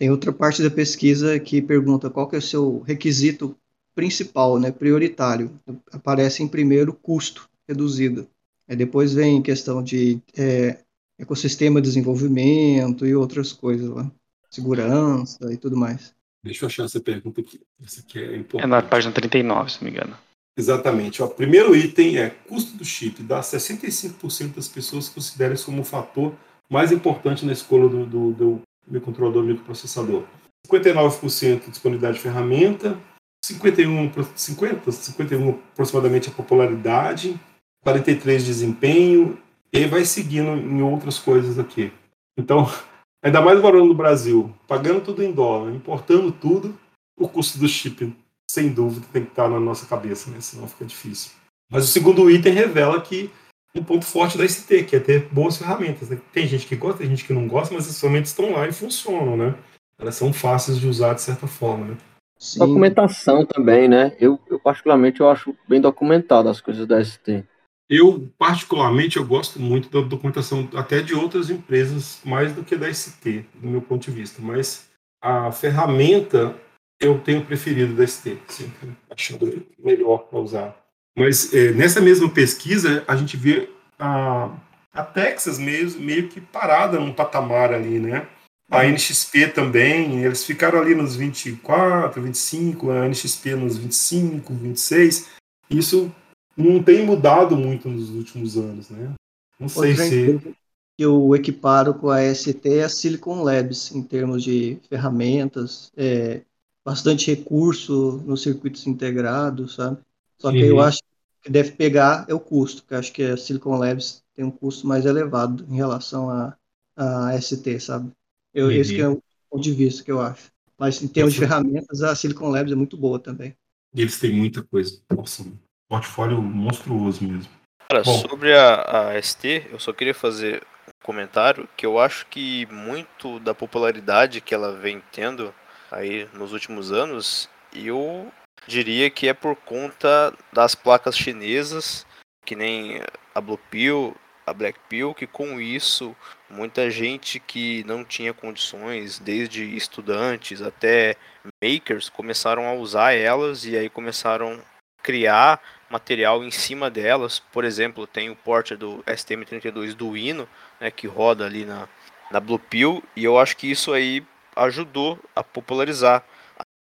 [0.03, 3.57] Tem outra parte da pesquisa que pergunta qual que é o seu requisito
[3.95, 5.57] principal, né, prioritário.
[5.93, 8.27] Aparece em primeiro custo reduzido.
[8.67, 10.79] Aí depois vem questão de é,
[11.17, 14.11] ecossistema de desenvolvimento e outras coisas lá,
[14.49, 16.13] segurança e tudo mais.
[16.43, 17.61] Deixa eu achar essa pergunta aqui.
[17.81, 18.63] Essa aqui é importante.
[18.65, 20.17] É na página 39, se não me engano.
[20.57, 21.23] Exatamente.
[21.23, 23.23] O primeiro item é custo do chip.
[23.23, 26.35] Dá 65% das pessoas consideram isso como o fator
[26.69, 30.23] mais importante na escolha do, do, do microcontrolador microprocessador.
[30.67, 32.97] 59% disponibilidade de ferramenta,
[33.43, 37.39] 51, 50, 51 aproximadamente a popularidade,
[37.83, 39.37] 43 desempenho,
[39.71, 41.91] e vai seguindo em outras coisas aqui.
[42.37, 42.69] Então,
[43.21, 46.77] ainda mais valor no Brasil, pagando tudo em dólar, importando tudo,
[47.19, 48.15] o custo do chip,
[48.49, 50.39] sem dúvida, tem que estar na nossa cabeça, né?
[50.39, 51.31] senão fica difícil.
[51.69, 53.29] Mas o segundo item revela que
[53.75, 56.09] um ponto forte da ST, que é ter boas ferramentas.
[56.09, 56.19] Né?
[56.31, 58.71] Tem gente que gosta, tem gente que não gosta, mas as ferramentas estão lá e
[58.71, 59.55] funcionam, né?
[59.97, 61.97] elas são fáceis de usar de certa forma, né?
[62.37, 62.59] Sim.
[62.59, 64.15] Documentação também, né?
[64.19, 67.45] Eu, eu particularmente eu acho bem documentado as coisas da ST.
[67.89, 72.91] Eu, particularmente, eu gosto muito da documentação até de outras empresas, mais do que da
[72.91, 74.41] ST, do meu ponto de vista.
[74.41, 74.89] Mas
[75.21, 76.55] a ferramenta
[76.99, 80.82] eu tenho preferido da ST, sempre achando melhor para usar.
[81.15, 84.51] Mas é, nessa mesma pesquisa, a gente vê a,
[84.91, 88.27] a Texas meio, meio que parada num patamar ali, né?
[88.71, 95.29] A NXP também, eles ficaram ali nos 24, 25, a NXP nos 25, 26.
[95.69, 96.11] Isso
[96.57, 99.13] não tem mudado muito nos últimos anos, né?
[99.59, 100.55] Não sei Outra se.
[100.97, 106.41] Eu equiparo com a ST é a Silicon Labs, em termos de ferramentas, é,
[106.85, 109.97] bastante recurso nos circuitos integrados, sabe?
[110.43, 110.65] Só que uhum.
[110.65, 110.99] eu acho
[111.41, 114.51] que deve pegar é o custo, que eu acho que a Silicon Labs tem um
[114.51, 116.53] custo mais elevado em relação a,
[116.97, 118.11] a ST, sabe?
[118.53, 120.51] Eu, esse é o ponto de vista que eu acho.
[120.77, 121.45] Mas em termos Nossa.
[121.45, 123.55] de ferramentas, a Silicon Labs é muito boa também.
[123.95, 124.99] Eles têm muita coisa.
[125.15, 125.45] Nossa,
[125.87, 127.49] portfólio monstruoso mesmo.
[127.89, 128.19] Cara, Bom.
[128.27, 133.39] sobre a, a ST, eu só queria fazer um comentário que eu acho que muito
[133.39, 135.53] da popularidade que ela vem tendo
[135.89, 138.29] aí nos últimos anos, eu
[138.67, 142.05] diria que é por conta das placas chinesas,
[142.45, 143.01] que nem
[143.33, 146.15] a Blue Pill, a Black Pill, que com isso
[146.49, 151.15] muita gente que não tinha condições, desde estudantes até
[151.63, 157.39] makers, começaram a usar elas e aí começaram a criar material em cima delas.
[157.39, 160.47] Por exemplo, tem o porte do STM32 do Hino,
[160.79, 161.87] né, que roda ali na,
[162.31, 166.23] na Blue Pill, e eu acho que isso aí ajudou a popularizar.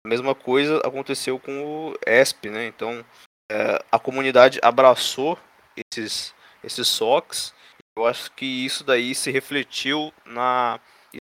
[0.06, 2.68] A mesma coisa aconteceu com o ESP, né?
[2.68, 3.06] Então
[3.50, 5.40] é, a comunidade abraçou
[5.78, 7.54] esses, esses SOCs.
[7.96, 10.78] Eu acho que isso daí se refletiu na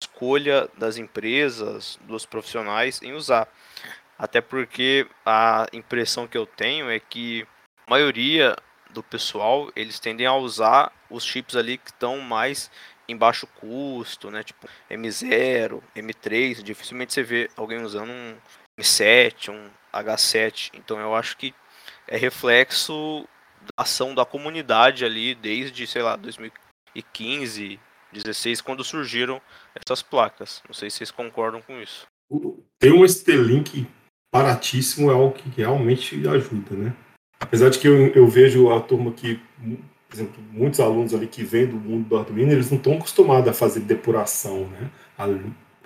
[0.02, 3.46] escolha das empresas, dos profissionais em usar.
[4.18, 7.46] Até porque a impressão que eu tenho é que
[7.86, 8.56] a maioria
[8.90, 12.70] do pessoal, eles tendem a usar os chips ali que estão mais
[13.08, 14.42] em baixo custo, né?
[14.42, 18.36] Tipo M0, M3, dificilmente você vê alguém usando um
[18.78, 20.70] M7, um H7.
[20.74, 21.54] Então eu acho que
[22.08, 23.26] é reflexo
[23.62, 27.80] da ação da comunidade ali desde, sei lá, 2015,
[28.12, 29.40] 16, quando surgiram
[29.74, 30.62] essas placas.
[30.66, 32.06] Não sei se vocês concordam com isso.
[32.78, 33.86] Tem um ST-Link
[34.32, 36.96] baratíssimo, é algo que realmente ajuda, né?
[37.38, 39.40] Apesar de que eu, eu vejo a turma que,
[40.08, 43.48] por exemplo, muitos alunos ali que vêm do mundo do Arduino, eles não estão acostumados
[43.48, 44.90] a fazer depuração, né?
[45.16, 45.26] A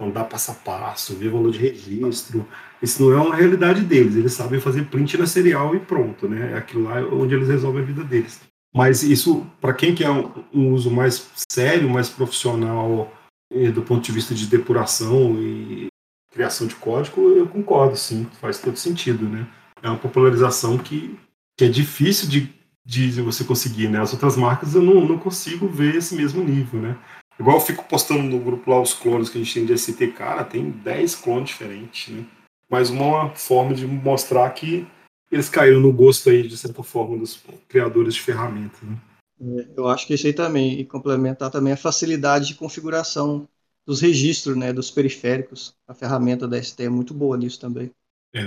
[0.00, 2.46] andar passo a passo, ver valor de registro.
[2.82, 4.16] Isso não é uma realidade deles.
[4.16, 6.52] Eles sabem fazer print na serial e pronto, né?
[6.52, 8.40] É aquilo lá onde eles resolvem a vida deles.
[8.74, 13.12] Mas isso, para quem quer um, um, uso mais sério, mais profissional,
[13.52, 15.88] eh, do ponto de vista de depuração e
[16.30, 19.46] criação de código, eu concordo, sim, faz todo sentido, né?
[19.82, 21.18] É uma popularização que,
[21.56, 22.52] que é difícil de,
[22.84, 24.00] de você conseguir, né?
[24.00, 26.96] As outras marcas eu não, não consigo ver esse mesmo nível, né?
[27.38, 30.08] Igual eu fico postando no grupo lá os clones que a gente tem de ST,
[30.08, 32.26] cara, tem 10 clones diferentes, né?
[32.68, 34.86] Mas uma forma de mostrar que
[35.30, 38.98] eles caíram no gosto aí, de certa forma, dos criadores de ferramentas, né?
[39.40, 43.48] É, eu acho que isso aí também, e complementar também a facilidade de configuração
[43.86, 45.74] dos registros, né, dos periféricos.
[45.86, 47.90] A ferramenta da ST é muito boa nisso também.
[48.34, 48.40] É,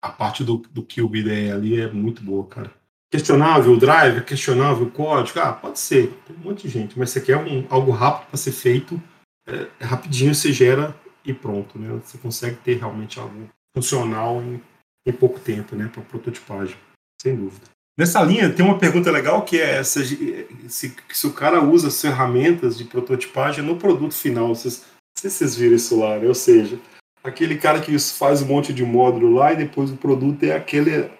[0.00, 2.72] a parte do, do QBDE ali é muito boa, cara.
[3.10, 7.10] Questionável o drive, questionável o código, ah, pode ser, tem um monte de gente, mas
[7.10, 9.02] você quer um, algo rápido para ser feito,
[9.46, 10.94] é, é, rapidinho você gera
[11.24, 11.88] e pronto, né?
[12.04, 14.60] Você consegue ter realmente algo funcional em,
[15.06, 16.76] em pouco tempo, né, para prototipagem,
[17.20, 17.64] sem dúvida.
[17.98, 22.00] Nessa linha, tem uma pergunta legal que é essa, se, se o cara usa as
[22.00, 26.28] ferramentas de prototipagem no produto final, vocês, não sei se vocês viram isso lá, né?
[26.28, 26.78] ou seja,
[27.24, 31.10] aquele cara que faz um monte de módulo lá e depois o produto é aquele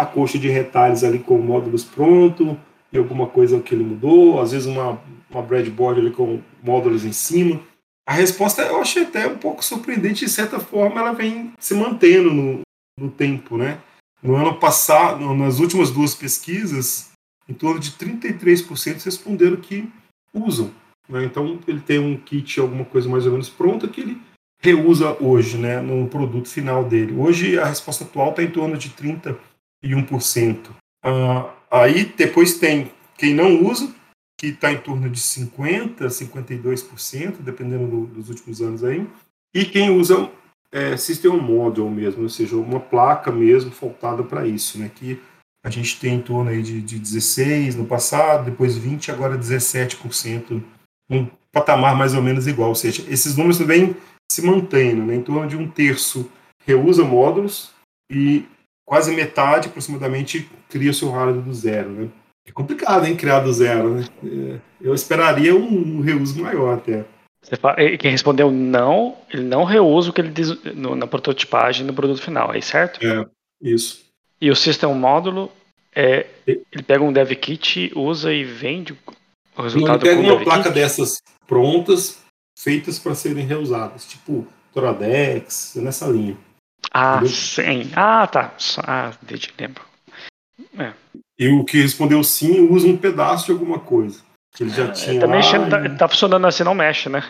[0.00, 2.58] a coxa de retalhos ali com módulos pronto
[2.92, 5.00] e alguma coisa que ele mudou, às vezes uma,
[5.30, 7.60] uma breadboard ali com módulos em cima.
[8.06, 12.32] A resposta eu achei até um pouco surpreendente, de certa forma ela vem se mantendo
[12.32, 12.60] no,
[12.98, 13.78] no tempo, né?
[14.22, 17.10] No ano passado, nas últimas duas pesquisas,
[17.48, 19.88] em torno de 33% responderam que
[20.32, 20.70] usam.
[21.08, 21.24] Né?
[21.24, 24.20] Então ele tem um kit, alguma coisa mais ou menos pronta que ele
[24.60, 27.14] reusa hoje, né, no produto final dele.
[27.18, 29.38] Hoje a resposta atual está em torno de 30 e 1%.
[31.04, 33.92] Uh, aí depois tem quem não usa,
[34.38, 39.06] que está em torno de 50%, 52%, dependendo do, dos últimos anos aí,
[39.54, 40.30] e quem usa
[40.72, 45.20] é, System Model mesmo, ou seja, uma placa mesmo faltada para isso, né, que
[45.64, 50.62] a gente tem em torno aí de, de 16% no passado, depois 20%, agora 17%,
[51.08, 53.94] um patamar mais ou menos igual, ou seja, esses números vêm
[54.32, 55.14] se mantendo, né?
[55.14, 56.28] Em torno de um terço
[56.66, 57.70] reusa módulos
[58.10, 58.46] e
[58.84, 62.08] quase metade, aproximadamente, cria o seu hardware do zero, né?
[62.46, 64.04] É complicado, hein, criar do zero, né?
[64.24, 67.04] É, eu esperaria um, um reuso maior até.
[67.60, 71.94] Fala, quem respondeu não, ele não reusa o que ele diz no, na prototipagem no
[71.94, 73.04] produto final, aí certo?
[73.04, 73.26] É,
[73.60, 74.04] isso.
[74.40, 75.50] E o System Módulo,
[75.94, 78.96] é, ele pega um dev kit, usa e vende
[79.56, 80.74] o resultado Não, ele pega uma placa kit?
[80.74, 82.22] dessas prontas,
[82.58, 86.36] feitas para serem reusadas, tipo Toradex, nessa linha.
[86.90, 87.34] Ah, entendeu?
[87.34, 87.90] sim.
[87.94, 88.52] Ah, tá.
[88.78, 89.82] Ah, desde lembro.
[90.78, 90.92] É.
[91.38, 94.20] E o que respondeu sim usa um pedaço de alguma coisa.
[94.54, 95.20] Que ele já é, tinha.
[95.20, 97.22] Tá, mexendo, tá, tá, funcionando assim, não mexe, né?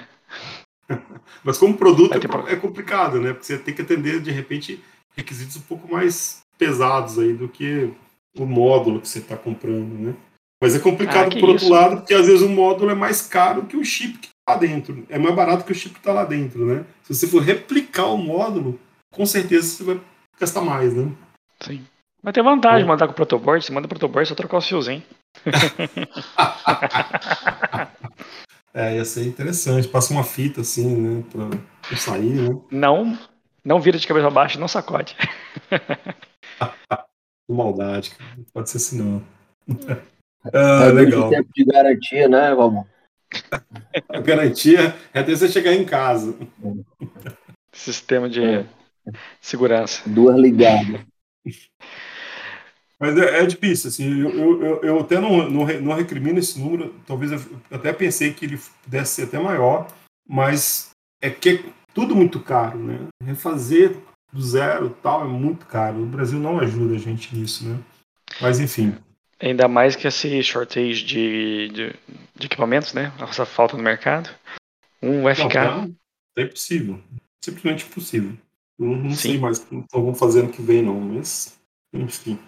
[1.45, 3.33] Mas como produto é, é complicado, né?
[3.33, 4.83] Porque você tem que atender, de repente,
[5.17, 7.93] requisitos um pouco mais pesados aí do que
[8.37, 10.15] o módulo que você está comprando, né?
[10.61, 11.73] Mas é complicado ah, por outro isso?
[11.73, 15.05] lado, porque às vezes o módulo é mais caro que o chip que está dentro.
[15.09, 16.85] É mais barato que o chip que está lá dentro, né?
[17.03, 18.79] Se você for replicar o módulo,
[19.13, 20.01] com certeza você vai
[20.41, 21.13] gastar mais, né?
[21.63, 21.87] Sim.
[22.23, 22.87] Mas tem vantagem é.
[22.87, 23.65] mandar com o protoboard.
[23.65, 25.05] Você manda o protoboard, só trocar os fiozinhos.
[28.75, 29.87] é, ia ser interessante.
[29.89, 31.23] Passa uma fita assim, né?
[31.31, 31.49] Pra,
[31.89, 32.61] pra sair, né?
[32.71, 33.17] Não,
[33.65, 35.17] não vira de cabeça baixa, não sacode.
[37.49, 38.13] Maldade,
[38.55, 39.23] pode ser assim não.
[40.55, 41.29] ah, é legal.
[41.29, 42.87] tempo de garantia, né, Valmor?
[44.09, 46.35] A garantia é até você chegar em casa.
[47.73, 48.67] Sistema de é.
[49.41, 50.03] Segurança.
[50.07, 51.01] Duas ligadas.
[52.99, 56.95] Mas é, é, difícil, assim, eu, eu, eu até não, não, não, recrimino esse número,
[57.05, 59.89] talvez eu até pensei que ele pudesse ser até maior,
[60.25, 63.01] mas é que é tudo muito caro, né?
[63.25, 63.97] Refazer
[64.33, 66.03] do zero tal é muito caro.
[66.03, 67.79] O Brasil não ajuda a gente nisso, né?
[68.41, 68.95] Mas enfim.
[69.41, 71.95] Ainda mais que esse shortage de, de,
[72.37, 73.13] de equipamentos, né?
[73.21, 74.31] Essa falta no mercado.
[75.03, 75.79] Um vai ficar.
[75.79, 75.95] Não,
[76.39, 77.03] é impossível.
[77.45, 78.33] Simplesmente impossível.
[78.83, 81.59] Não, não sei mais o que estão fazendo que vem, não, mas
[81.93, 82.39] enfim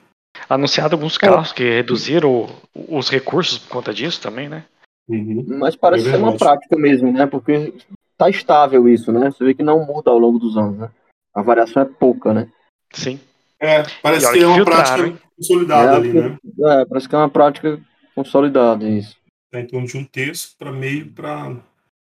[0.49, 4.65] anunciado alguns carros que reduziram os recursos por conta disso também, né?
[5.09, 5.45] Uhum.
[5.59, 7.27] Mas parece é ser uma prática mesmo, né?
[7.27, 7.75] Porque
[8.17, 9.31] tá estável isso, né?
[9.31, 10.91] Você vê que não muda ao longo dos anos, né?
[11.35, 12.49] A variação é pouca, né?
[12.93, 13.21] Sim.
[13.61, 15.19] É, parece que é uma prática hein?
[15.37, 16.39] consolidada é, ali, né?
[16.61, 17.81] É, parece que é uma prática
[18.15, 19.17] consolidada, isso.
[19.51, 21.57] Tá em torno de um terço para meio para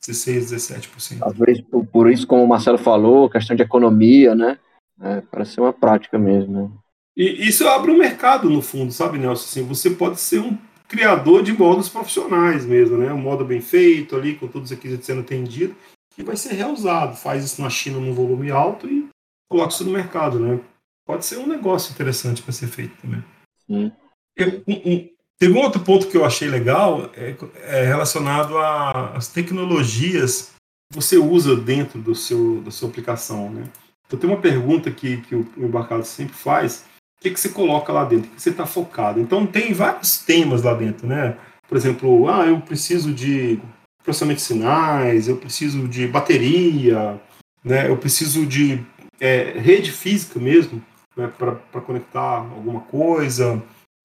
[0.05, 1.19] 16, 17%.
[1.21, 4.59] Talvez por, por, isso, como o Marcelo falou, questão de economia, né?
[5.01, 6.71] É, parece ser uma prática mesmo, né?
[7.17, 9.45] E isso abre um mercado, no fundo, sabe, Nelson?
[9.45, 10.57] Assim, você pode ser um
[10.89, 13.13] criador de modos profissionais mesmo, né?
[13.13, 15.77] Um modo bem feito ali, com todos os requisitos sendo atendidos,
[16.15, 17.17] que vai ser reusado.
[17.17, 19.09] Faz isso na China num volume alto e
[19.51, 20.61] coloca isso no mercado, né?
[21.07, 23.23] Pode ser um negócio interessante para ser feito também.
[23.67, 23.93] Sim.
[24.37, 25.12] Eu, um, um,
[25.43, 30.53] teve um outro ponto que eu achei legal, é, é relacionado às tecnologias
[30.89, 33.65] que você usa dentro do seu, da sua aplicação, né?
[34.07, 36.85] Então tem uma pergunta que, que o embarcado sempre faz,
[37.21, 39.19] que, que você coloca lá dentro, o que você está focado.
[39.19, 41.37] Então tem vários temas lá dentro, né?
[41.69, 43.59] Por exemplo, ah, eu preciso de
[44.05, 47.21] processamento de sinais, eu preciso de bateria,
[47.65, 47.89] né?
[47.89, 48.81] Eu preciso de
[49.19, 50.81] é, rede física mesmo,
[51.17, 51.29] né?
[51.37, 53.61] para conectar alguma coisa.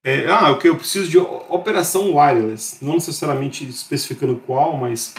[0.07, 5.13] É, ah, ok, eu preciso de operação wireless, não necessariamente especificando qual, mas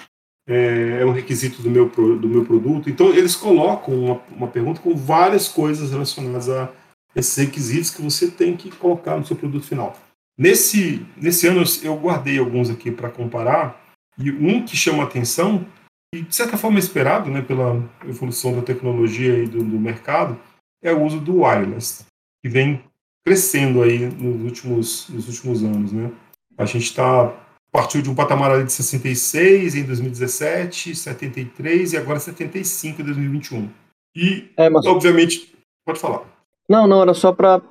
[0.48, 2.88] é, é um requisito do meu, do meu produto.
[2.88, 6.72] Então, eles colocam uma, uma pergunta com várias coisas relacionadas a
[7.14, 9.94] esses requisitos que você tem que colocar no seu produto final.
[10.38, 13.78] Nesse, nesse ano eu guardei alguns aqui para comparar,
[14.16, 15.66] e um que chama atenção,
[16.14, 20.40] e de certa forma esperado né, pela evolução da tecnologia e do, do mercado,
[20.82, 22.06] é o uso do wireless,
[22.42, 22.82] que vem
[23.24, 25.92] crescendo aí nos últimos, nos últimos anos.
[25.92, 26.10] Né?
[26.56, 27.34] A gente está
[27.70, 33.68] partiu de um patamar ali de 66 em 2017, 73 e agora 75 em 2021.
[34.16, 34.86] E, é, mas...
[34.86, 35.54] obviamente,
[35.84, 36.22] pode falar.
[36.68, 37.62] Não, não, era só para.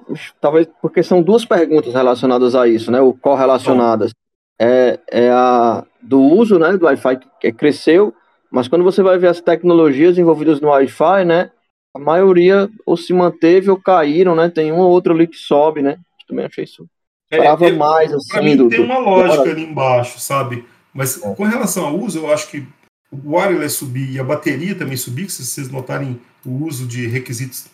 [0.41, 2.99] Talvez porque são duas perguntas relacionadas a isso, né?
[2.99, 4.11] O correlacionadas.
[4.59, 8.13] É, é a do uso né, do Wi-Fi que cresceu,
[8.49, 11.51] mas quando você vai ver as tecnologias envolvidas no Wi-Fi, né?
[11.97, 14.49] A maioria ou se manteve ou caíram, né?
[14.49, 15.97] Tem um ou outro ali que sobe, né?
[16.27, 16.87] Também achei isso.
[17.31, 18.29] É, mais, assim.
[18.29, 20.63] Pra mim do, tem uma lógica ali embaixo, sabe?
[20.93, 21.33] Mas é.
[21.33, 22.65] com relação ao uso, eu acho que
[23.11, 27.65] o wireless subir e a bateria também subir, se vocês notarem o uso de requisitos.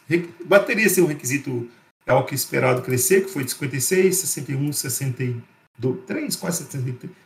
[0.45, 1.69] Bateria ser um requisito
[2.05, 6.65] é o que é esperado crescer, que foi de 56, 61, 63, quase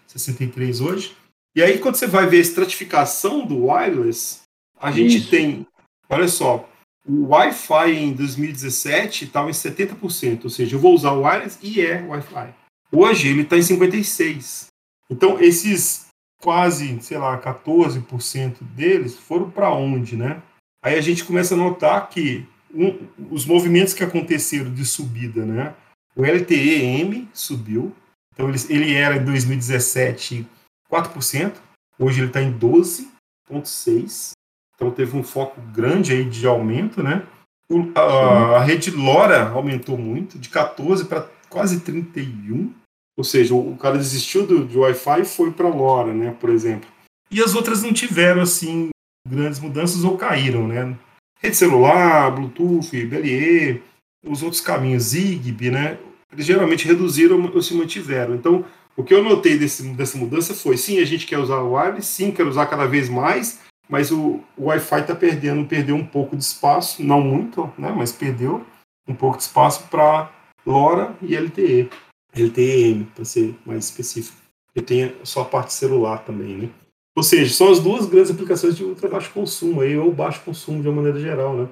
[0.08, 1.16] 63 hoje.
[1.56, 4.40] E aí, quando você vai ver a estratificação do wireless,
[4.80, 5.30] a gente Isso.
[5.30, 5.68] tem,
[6.10, 6.68] olha só,
[7.08, 11.80] o Wi-Fi em 2017 estava em 70%, ou seja, eu vou usar o wireless e
[11.80, 12.54] é Wi-Fi.
[12.92, 14.68] Hoje ele está em 56%.
[15.10, 16.08] Então, esses
[16.42, 20.42] quase, sei lá, 14% deles foram para onde, né?
[20.84, 25.74] Aí a gente começa a notar que um, os movimentos que aconteceram de subida, né?
[26.16, 27.96] O LTE-M subiu,
[28.34, 30.46] então ele, ele era em 2017
[30.92, 31.56] 4%,
[32.00, 34.32] hoje ele está em 12,6%,
[34.78, 37.24] então teve um foco grande aí de aumento, né?
[37.70, 42.72] O, a, a, rede LoRa aumentou muito, de 14 para quase 31,
[43.18, 46.36] ou seja, o, o cara desistiu do, do Wi-Fi e foi para LoRa, né?
[46.40, 46.88] Por exemplo.
[47.30, 48.90] E as outras não tiveram assim
[49.28, 50.96] grandes mudanças ou caíram, né?
[51.42, 53.84] Rede celular, Bluetooth, BLE,
[54.26, 55.98] os outros caminhos, Zigbee, né?
[56.32, 58.36] Eles geralmente reduziram ou se mantiveram.
[58.36, 58.64] Então,
[58.96, 62.08] o que eu notei desse, dessa mudança foi, sim, a gente quer usar o wireless,
[62.08, 63.60] sim, quer usar cada vez mais,
[63.90, 67.94] mas o, o Wi-Fi está perdendo, perdeu um pouco de espaço, não muito, né?
[67.96, 68.66] Mas perdeu
[69.08, 70.32] um pouco de espaço para
[70.66, 71.90] LoRa e LTE,
[72.36, 74.38] LTE-M, para ser mais específico.
[74.76, 76.70] E tem só a parte celular também, né?
[77.16, 80.82] Ou seja, são as duas grandes aplicações de ultra baixo consumo aí, ou baixo consumo
[80.82, 81.68] de uma maneira geral, né?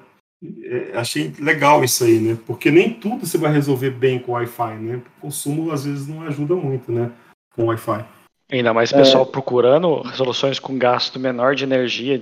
[0.64, 2.38] É, achei legal isso aí, né?
[2.48, 5.02] Porque nem tudo você vai resolver bem com Wi-Fi, né?
[5.18, 7.12] O consumo às vezes não ajuda muito, né?
[7.54, 8.06] Com Wi-Fi.
[8.52, 9.32] Ainda mais o pessoal é...
[9.32, 12.20] procurando resoluções com gasto menor de energia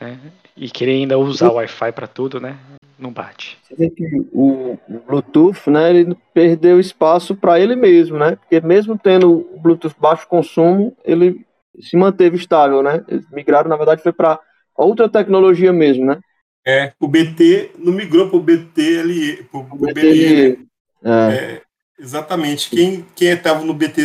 [0.00, 0.18] né?
[0.56, 2.56] e querer ainda usar o Wi-Fi para tudo, né?
[2.98, 3.58] Não bate.
[3.62, 5.90] Você vê que o, Bluetooth, né?
[5.90, 8.36] Ele perdeu espaço para ele mesmo, né?
[8.36, 11.44] Porque mesmo tendo o Bluetooth baixo consumo, ele
[11.80, 13.04] se manteve estável, né?
[13.08, 14.38] Eles migraram, na verdade, foi para
[14.76, 16.20] outra tecnologia mesmo, né?
[16.66, 20.66] É, o BT não migrou para o BTLE, para o BLE.
[21.04, 21.34] É.
[21.34, 21.62] é.
[21.98, 22.70] Exatamente.
[22.70, 24.04] Quem quem estava no BT,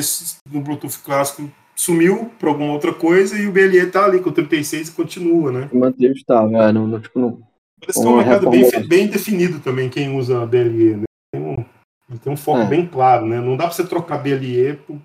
[0.51, 4.33] no Bluetooth clássico, sumiu para alguma outra coisa e o BLE está ali com o
[4.33, 5.69] 36 e continua, né?
[5.71, 7.41] Manteve estável, é, não, não, tipo, não.
[7.79, 11.03] Parece que é um mercado bem, bem definido também, quem usa BLE, né?
[11.33, 12.67] Tem um, tem um foco é.
[12.67, 13.39] bem claro, né?
[13.39, 14.97] Não dá para você trocar BLE por,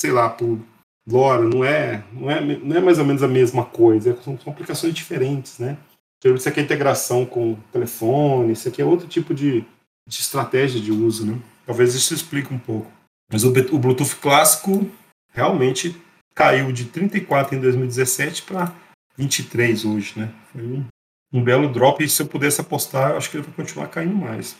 [0.00, 0.58] sei lá, por
[1.06, 4.52] LoRa, não é, não é, não é mais ou menos a mesma coisa, são, são
[4.52, 5.76] aplicações diferentes, né?
[6.24, 9.60] Isso aqui é integração com telefone, isso aqui é outro tipo de,
[10.08, 11.38] de estratégia de uso, né?
[11.66, 12.90] Talvez isso explique um pouco.
[13.30, 14.90] Mas o, o Bluetooth clássico
[15.32, 15.96] realmente
[16.34, 18.74] caiu de 34 em 2017 para
[19.16, 20.32] 23 hoje, né?
[20.52, 20.84] Foi um,
[21.32, 24.56] um, belo drop e se eu pudesse apostar, acho que ele vai continuar caindo mais.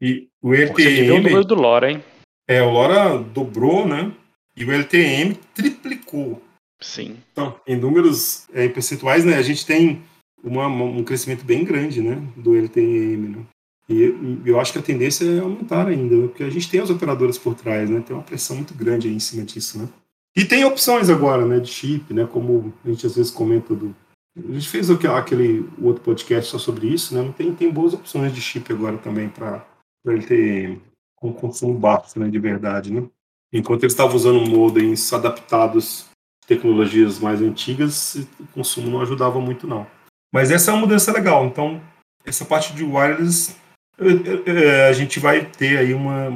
[0.00, 1.22] E o LTM...
[1.22, 2.04] Você o do LoRa, hein?
[2.48, 4.12] É, o LoRa dobrou, né?
[4.56, 6.42] E o LTM triplicou.
[6.80, 7.16] Sim.
[7.32, 10.02] Então, em números é, percentuais, né, a gente tem
[10.42, 13.28] uma, um crescimento bem grande né, do LTM.
[13.28, 13.46] Né?
[13.92, 16.90] E eu acho que a tendência é aumentar ainda, né, porque a gente tem as
[16.90, 18.00] operadoras por trás, né?
[18.00, 19.88] Tem uma pressão muito grande aí em cima disso, né?
[20.34, 22.26] E tem opções agora, né, de chip, né?
[22.26, 23.94] Como a gente às vezes comenta do.
[24.36, 27.34] A gente fez aquele outro podcast só sobre isso, né?
[27.36, 29.66] Tem, tem boas opções de chip agora também para
[30.06, 30.80] LTM,
[31.16, 32.30] com consumo baixo, né?
[32.30, 33.04] De verdade, né?
[33.52, 36.06] Enquanto eles estavam usando modems adaptados
[36.46, 39.86] tecnologias mais antigas, o consumo não ajudava muito, não.
[40.32, 41.44] Mas essa é uma mudança legal.
[41.44, 41.80] Então,
[42.24, 43.54] essa parte de wireless,
[43.98, 46.28] a gente vai ter aí uma,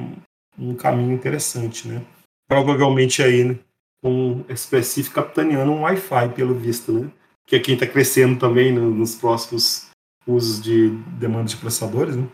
[0.58, 2.02] um caminho interessante, né?
[2.48, 3.58] Provavelmente aí, né,
[4.02, 7.10] com específico capitaneando um Wi-Fi, pelo visto, né?
[7.46, 9.88] Que é quem está crescendo também nos próximos
[10.26, 12.28] usos de demanda de processadores, né?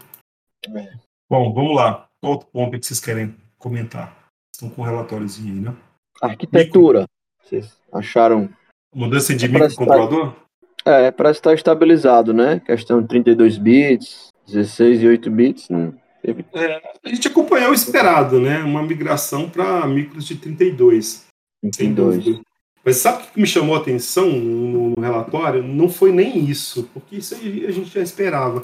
[0.74, 0.92] É.
[1.30, 2.08] Bom, vamos lá.
[2.20, 4.16] Qual outro ponto que vocês querem comentar?
[4.54, 5.76] Estão com um relatóriozinho aí, né?
[6.20, 7.00] Arquitetura.
[7.00, 7.10] Mico.
[7.42, 8.48] Vocês acharam.
[8.94, 10.34] Mudança de microcontrolador?
[10.84, 12.60] É, parece estar estabilizado, né?
[12.60, 15.68] Questão de 32 bits, 16 e 8 bits.
[15.68, 15.92] Né?
[16.22, 16.44] Teve...
[16.52, 18.58] É, a gente acompanhou o esperado, né?
[18.58, 21.26] Uma migração para micros de 32.
[21.72, 22.40] 32.
[22.84, 25.62] Mas sabe o que me chamou a atenção no, no relatório?
[25.62, 28.62] Não foi nem isso, porque isso aí a gente já esperava.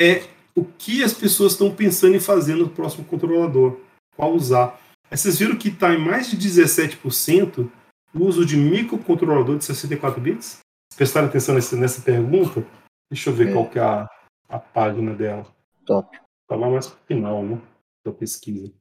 [0.00, 0.22] É
[0.54, 3.78] o que as pessoas estão pensando em fazer no próximo controlador,
[4.16, 4.80] qual usar.
[5.10, 7.68] Aí vocês viram que está em mais de 17%
[8.12, 10.58] o uso de microcontrolador de 64 bits?
[10.96, 12.64] prestaram atenção nessa, nessa pergunta?
[13.10, 13.52] Deixa eu ver é.
[13.52, 14.08] qual que é a,
[14.50, 15.46] a página dela.
[15.86, 16.18] Top.
[16.46, 17.60] Tá lá mais pro final, né?
[18.04, 18.72] Da pesquisa.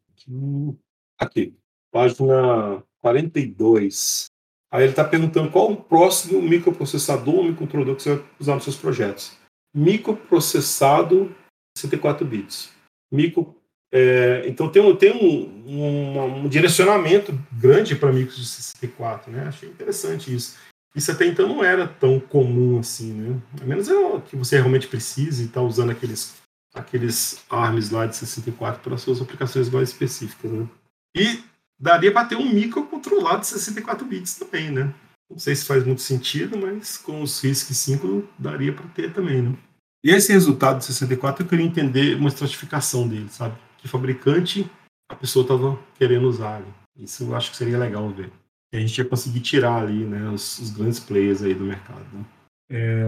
[1.18, 1.56] Aqui,
[1.92, 4.26] página 42.
[4.72, 8.64] Aí ele está perguntando qual o próximo microprocessador ou microcontrolador que você vai usar nos
[8.64, 9.38] seus projetos.
[9.74, 11.34] Microprocessado
[11.78, 12.72] 64 bits.
[13.12, 13.56] Micro,
[13.92, 19.48] é, então tem, um, tem um, um, um direcionamento grande para micros de 64, né?
[19.48, 20.58] Achei interessante isso.
[20.96, 23.42] Isso até então não era tão comum assim, né?
[23.62, 26.36] A menos é que você realmente precise e está usando aqueles,
[26.74, 30.68] aqueles ARMs lá de 64 para suas aplicações mais específicas, né?
[31.16, 31.44] E
[31.80, 34.94] daria para ter um micro controlado de 64 bits também, né?
[35.30, 39.44] Não sei se faz muito sentido, mas com os RISC 5 daria para ter também,
[39.44, 39.56] né?
[40.04, 43.56] E esse resultado de 64 eu queria entender uma estratificação dele, sabe?
[43.78, 44.70] Que fabricante
[45.10, 46.64] a pessoa estava querendo usar.
[46.96, 48.32] Isso eu acho que seria legal ver.
[48.72, 52.06] E a gente ia conseguir tirar ali, né, os, os grandes players aí do mercado.
[52.14, 52.26] Né?
[52.70, 53.04] É,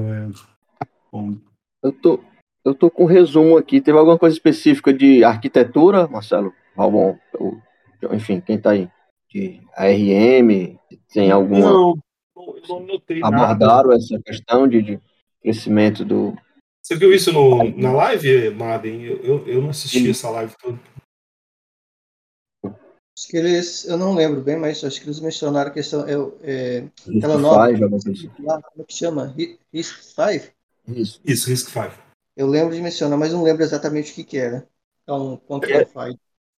[1.11, 1.37] bom.
[1.83, 2.19] Eu tô,
[2.65, 3.79] eu tô com resumo aqui.
[3.79, 6.53] Teve alguma coisa específica de arquitetura, Marcelo?
[6.75, 7.17] Albon,
[8.11, 8.89] enfim, quem tá aí?
[9.29, 10.77] De ARM?
[11.13, 11.69] Tem alguma.
[11.69, 11.93] Não,
[12.35, 13.95] eu não notei Abordaram nada.
[13.95, 14.99] essa questão de, de
[15.41, 16.35] crescimento do.
[16.81, 19.03] Você viu isso no, na live, Madden?
[19.03, 20.09] Eu, eu, eu não assisti Sim.
[20.09, 20.79] essa live toda.
[23.21, 26.13] Acho que eles, eu não lembro bem, mas acho que eles mencionaram a questão, é,
[26.41, 29.35] é aquela nova, como é que chama?
[29.71, 30.51] Risk 5?
[30.87, 31.91] Isso, Isso Risk 5.
[32.35, 34.67] Eu lembro de mencionar, mas não lembro exatamente o que que era.
[35.03, 35.87] Então, quanto é, é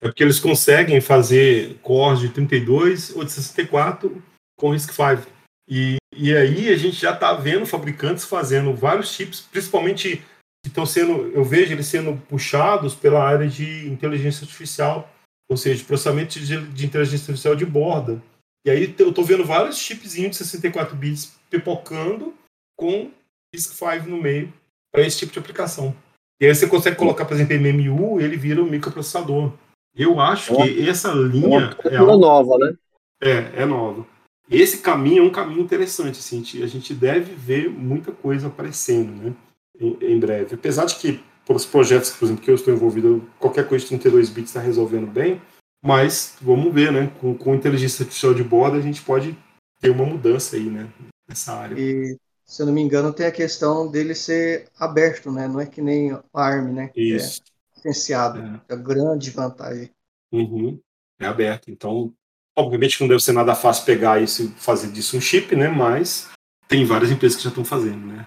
[0.00, 4.22] porque eles conseguem fazer cores de 32 ou de 64
[4.56, 5.28] com Risk 5.
[5.68, 10.24] E, e aí a gente já está vendo fabricantes fazendo vários chips, principalmente
[10.64, 15.12] que estão sendo, eu vejo eles sendo puxados pela área de inteligência artificial
[15.52, 18.20] ou seja, processamento de, de inteligência artificial de borda.
[18.64, 22.34] E aí eu estou vendo vários chipzinhos de 64 bits pipocando
[22.76, 23.10] com
[23.54, 24.52] RISC-V no meio
[24.90, 25.94] para esse tipo de aplicação.
[26.40, 29.52] E aí você consegue colocar, por exemplo, MMU, ele vira um microprocessador.
[29.94, 30.68] Eu acho é.
[30.68, 32.74] que essa linha é, é nova, né?
[33.22, 34.06] É, é nova.
[34.50, 39.34] Esse caminho é um caminho interessante, assim, a gente deve ver muita coisa aparecendo, né?
[39.78, 40.54] Em, em breve.
[40.54, 44.30] Apesar de que pelos projetos, por exemplo, que eu estou envolvido, qualquer coisa de 32
[44.30, 45.40] bits está resolvendo bem,
[45.84, 47.12] mas vamos ver, né?
[47.20, 49.36] Com, com inteligência artificial de borda, a gente pode
[49.80, 50.88] ter uma mudança aí, né?
[51.28, 51.74] Nessa área.
[51.78, 55.48] E, se eu não me engano, tem a questão dele ser aberto, né?
[55.48, 56.90] Não é que nem o ARM, né?
[56.94, 57.42] Isso.
[57.72, 58.40] É licenciado.
[58.40, 58.60] É.
[58.68, 59.90] é a grande vantagem.
[60.30, 60.78] Uhum.
[61.20, 61.70] É aberto.
[61.70, 62.12] Então,
[62.56, 65.68] obviamente não deve ser nada fácil pegar isso e fazer disso um chip, né?
[65.68, 66.30] Mas
[66.68, 68.26] tem várias empresas que já estão fazendo, né?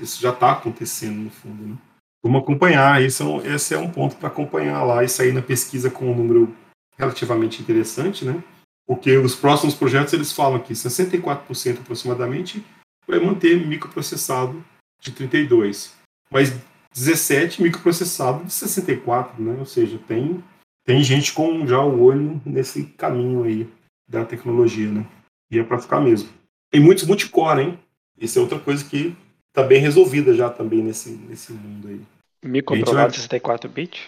[0.00, 1.78] Isso já está acontecendo, no fundo, né?
[2.22, 5.40] Vamos acompanhar, esse é um, esse é um ponto para acompanhar lá e sair na
[5.40, 6.54] pesquisa com um número
[6.98, 8.42] relativamente interessante, né?
[8.86, 12.64] Porque os próximos projetos eles falam que 64% aproximadamente
[13.06, 14.62] vai manter microprocessado
[15.00, 15.96] de 32,
[16.30, 16.52] mas
[16.92, 19.56] 17 microprocessado de 64, né?
[19.58, 20.42] Ou seja, tem
[20.84, 23.68] tem gente com já o olho nesse caminho aí
[24.08, 25.06] da tecnologia, né?
[25.50, 26.28] E é para ficar mesmo.
[26.70, 27.78] Tem muitos multicore, hein?
[28.18, 29.16] Isso é outra coisa que
[29.52, 32.00] tá bem resolvida já também nesse, nesse mundo aí.
[32.42, 34.00] Microcontrolador 64 bits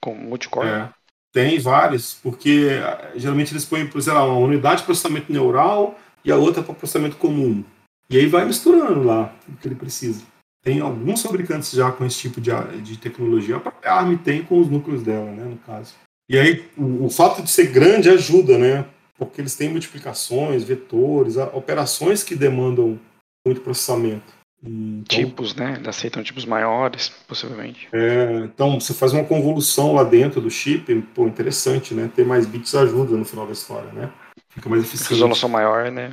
[0.00, 0.66] com multicore?
[0.66, 0.88] É,
[1.32, 6.32] tem vários, porque ah, geralmente eles põem, sei lá, uma unidade de processamento neural e
[6.32, 7.64] a outra para processamento comum.
[8.08, 10.22] E aí vai misturando lá o que ele precisa.
[10.62, 12.50] Tem alguns fabricantes já com esse tipo de,
[12.82, 13.56] de tecnologia.
[13.56, 15.94] A própria ARM tem com os núcleos dela, né, no caso.
[16.28, 18.84] E aí o, o fato de ser grande ajuda, né?
[19.16, 22.98] Porque eles têm multiplicações, vetores, operações que demandam
[23.46, 24.39] muito processamento.
[24.62, 25.74] Então, tipos, né?
[25.76, 27.88] Eles aceitam tipos maiores, possivelmente.
[27.92, 32.10] É, então, você faz uma convolução lá dentro do chip, pô, interessante, né?
[32.14, 34.12] Ter mais bits ajuda no final da história, né?
[34.50, 35.14] Fica mais eficiente.
[35.14, 36.12] Resolução maior, né?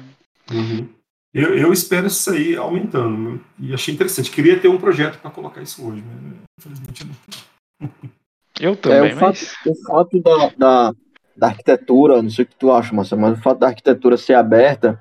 [0.52, 0.88] Uhum.
[1.34, 3.18] Eu, eu, espero isso aí aumentando.
[3.18, 3.40] Né?
[3.60, 4.32] E achei interessante.
[4.32, 6.34] Queria ter um projeto para colocar isso hoje, né?
[6.58, 7.90] Infelizmente não.
[8.60, 10.96] Eu também, é, o fato, o fato da, da,
[11.36, 14.34] da, arquitetura, não sei o que tu acha, Marcelo, mas o fato da arquitetura ser
[14.34, 15.00] aberta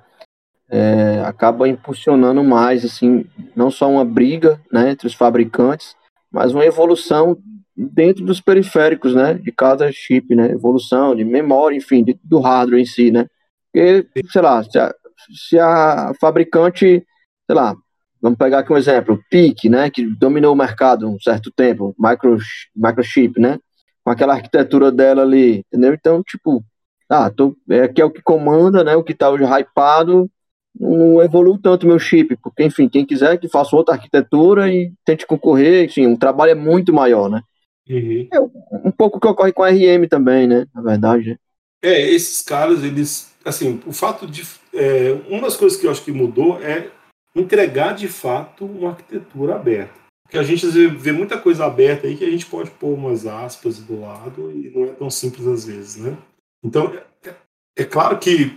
[0.68, 5.96] é, acaba impulsionando mais, assim, não só uma briga né, entre os fabricantes,
[6.30, 7.38] mas uma evolução
[7.76, 12.80] dentro dos periféricos, né, de cada chip, né, evolução de memória, enfim, de, do hardware
[12.80, 13.26] em si, né,
[13.72, 14.94] porque, sei lá, se a,
[15.30, 17.06] se a fabricante,
[17.46, 17.76] sei lá,
[18.20, 22.38] vamos pegar aqui um exemplo, PIC, né, que dominou o mercado um certo tempo, micro,
[22.74, 23.58] microchip, né,
[24.02, 25.92] com aquela arquitetura dela ali, entendeu?
[25.92, 26.64] Então, tipo,
[27.08, 30.30] ah, tô, é, que é o que comanda, né, o que tá hoje hypado,
[30.79, 35.27] não evolui tanto meu chip, porque, enfim, quem quiser que faça outra arquitetura e tente
[35.27, 37.43] concorrer, enfim, o trabalho é muito maior, né?
[37.89, 38.29] Uhum.
[38.33, 40.66] É um pouco que ocorre com a RM também, né?
[40.74, 41.31] Na verdade.
[41.31, 41.37] Né?
[41.83, 44.43] É, esses caras, eles, assim, o fato de.
[44.74, 46.91] É, uma das coisas que eu acho que mudou é
[47.35, 49.95] entregar de fato uma arquitetura aberta.
[50.24, 53.79] Porque a gente vê muita coisa aberta aí que a gente pode pôr umas aspas
[53.79, 56.16] do lado e não é tão simples às vezes, né?
[56.64, 56.93] Então,
[57.24, 57.35] é,
[57.77, 58.57] é claro que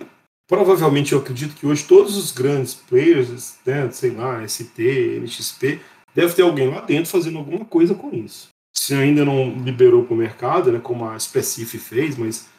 [0.49, 5.79] provavelmente eu acredito que hoje todos os grandes players, né, sei lá, ST, NXP,
[6.13, 8.49] deve ter alguém lá dentro fazendo alguma coisa com isso.
[8.75, 12.49] Se ainda não liberou para o mercado, né, como a Specific fez, mas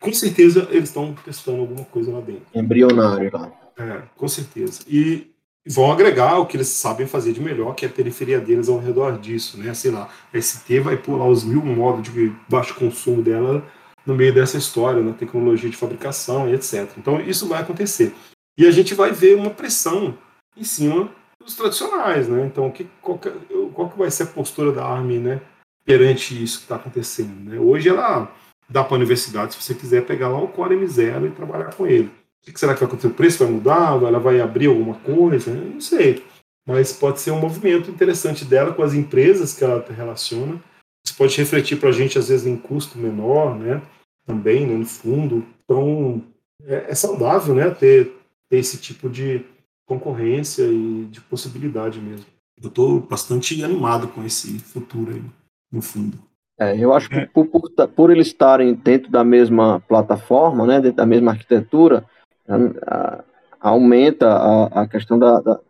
[0.00, 2.46] com certeza eles estão testando alguma coisa lá dentro.
[2.54, 3.52] Embrionário lá.
[3.76, 4.80] É, com certeza.
[4.88, 5.30] E
[5.66, 8.78] vão agregar o que eles sabem fazer de melhor, que é a periferia deles ao
[8.78, 9.74] redor disso, né?
[9.74, 13.62] Sei lá, a ST vai pular os mil modos de baixo consumo dela
[14.06, 16.90] no meio dessa história, na tecnologia de fabricação e etc.
[16.98, 18.14] Então isso vai acontecer.
[18.56, 20.16] E a gente vai ver uma pressão
[20.56, 22.46] em cima dos tradicionais, né?
[22.46, 23.30] Então que, qual, que,
[23.72, 25.40] qual que vai ser a postura da Army, né?
[25.84, 27.58] Perante isso que está acontecendo, né?
[27.58, 28.32] Hoje ela
[28.68, 31.86] dá para a universidade, se você quiser pegar lá o Core M0 e trabalhar com
[31.86, 32.10] ele.
[32.46, 33.08] O que será que vai acontecer?
[33.08, 33.92] O preço vai mudar?
[34.02, 35.50] Ela vai abrir alguma coisa?
[35.50, 36.22] Não sei.
[36.66, 40.60] Mas pode ser um movimento interessante dela com as empresas que ela relaciona.
[41.04, 43.82] Isso pode refletir para a gente, às vezes, em custo menor, né?
[44.26, 45.44] Também, né, no fundo.
[45.64, 46.22] Então,
[46.64, 47.70] é, é saudável, né?
[47.70, 48.12] Ter,
[48.48, 49.44] ter esse tipo de
[49.86, 52.26] concorrência e de possibilidade mesmo.
[52.60, 55.22] Eu estou bastante animado com esse futuro aí,
[55.70, 56.18] no fundo.
[56.58, 60.96] É, eu acho que por, por, por, eles estarem dentro da mesma plataforma, né, dentro
[60.96, 62.04] da mesma arquitetura,
[62.48, 63.24] a, a,
[63.60, 65.60] aumenta a, a questão da, da,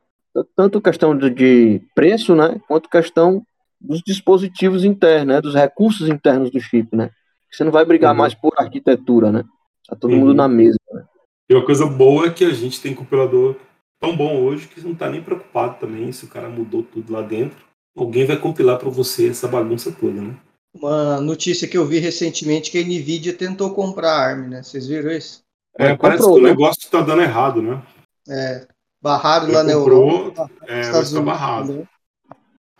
[0.55, 3.45] tanto questão de, de, preço, né, quanto questão
[3.85, 7.11] dos dispositivos internos, né, dos recursos internos do chip, né.
[7.51, 8.19] Você não vai brigar uhum.
[8.19, 9.45] mais por arquitetura, né.
[9.89, 10.21] Tá todo uhum.
[10.21, 10.79] mundo na mesa.
[10.93, 11.05] Né?
[11.49, 13.57] E uma coisa boa é que a gente tem compilador
[14.01, 17.23] tão bom hoje que não está nem preocupado também se o cara mudou tudo lá
[17.23, 17.57] dentro.
[17.97, 20.37] Alguém vai compilar para você essa bagunça toda, né?
[20.75, 24.63] Uma notícia que eu vi recentemente que a Nvidia tentou comprar a ARM, né?
[24.63, 25.43] Vocês viram isso?
[25.79, 26.51] É, é parece comprou, que o né?
[26.51, 27.81] negócio está dando errado, né?
[28.29, 28.67] É,
[29.01, 30.51] barrado lá na Europa.
[30.67, 31.73] É, vai estar barrado.
[31.73, 31.89] Né?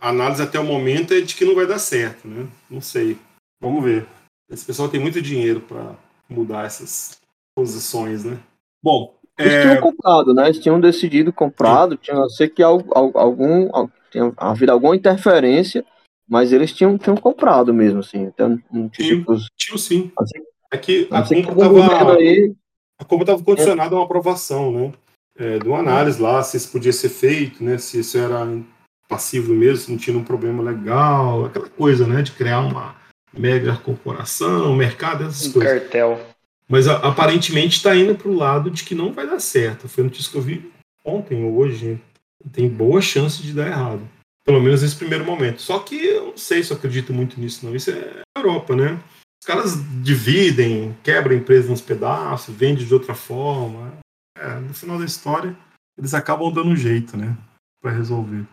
[0.05, 2.45] A análise até o momento é de que não vai dar certo, né?
[2.69, 3.17] Não sei.
[3.59, 4.05] Vamos ver.
[4.51, 5.95] Esse pessoal tem muito dinheiro para
[6.29, 7.17] mudar essas
[7.57, 8.37] posições, né?
[8.83, 9.61] Bom, eles é...
[9.63, 10.45] tinham comprado, né?
[10.45, 13.67] Eles tinham decidido comprado, tinha sei que algum
[14.11, 15.83] tinha havido alguma interferência,
[16.29, 18.25] mas eles tinham, tinham comprado mesmo, assim.
[18.25, 20.11] Então, tinha, tipo, tinha sim.
[20.19, 22.53] Assim, é que a compra estava aí...
[23.01, 24.93] a compra estava condicionada a uma aprovação, né?
[25.35, 27.79] É, de uma análise lá, se isso podia ser feito, né?
[27.79, 28.45] Se isso era
[29.07, 32.21] passivo mesmo, se não tinha um problema legal, aquela coisa, né?
[32.21, 32.95] De criar uma
[33.37, 35.81] mega corporação, mercado, essas um coisas.
[35.81, 36.19] cartel.
[36.67, 39.87] Mas a, aparentemente está indo para o lado de que não vai dar certo.
[39.87, 40.71] Foi a notícia que eu vi
[41.03, 42.01] ontem ou hoje.
[42.51, 44.01] Tem boa chance de dar errado.
[44.43, 45.61] Pelo menos nesse primeiro momento.
[45.61, 47.75] Só que eu não sei se eu acredito muito nisso, não.
[47.75, 48.99] Isso é Europa, né?
[49.41, 53.93] Os caras dividem, quebram a empresa nos pedaços, vendem de outra forma.
[54.37, 55.55] É, no final da história,
[55.97, 57.35] eles acabam dando um jeito, né?
[57.81, 58.45] Para resolver.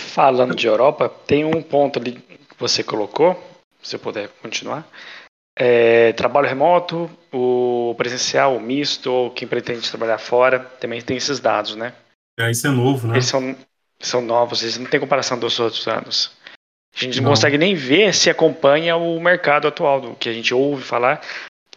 [0.00, 3.40] Falando de Europa, tem um ponto ali que você colocou,
[3.82, 4.86] se eu puder continuar,
[5.56, 11.38] é, trabalho remoto, o presencial, o misto, ou quem pretende trabalhar fora, também tem esses
[11.38, 11.92] dados, né?
[12.38, 13.14] É, isso é novo, né?
[13.14, 13.54] Eles são,
[13.98, 16.32] são novos, eles não têm comparação dos outros anos.
[16.96, 20.32] A gente não, não consegue nem ver se acompanha o mercado atual, do que a
[20.32, 21.20] gente ouve falar.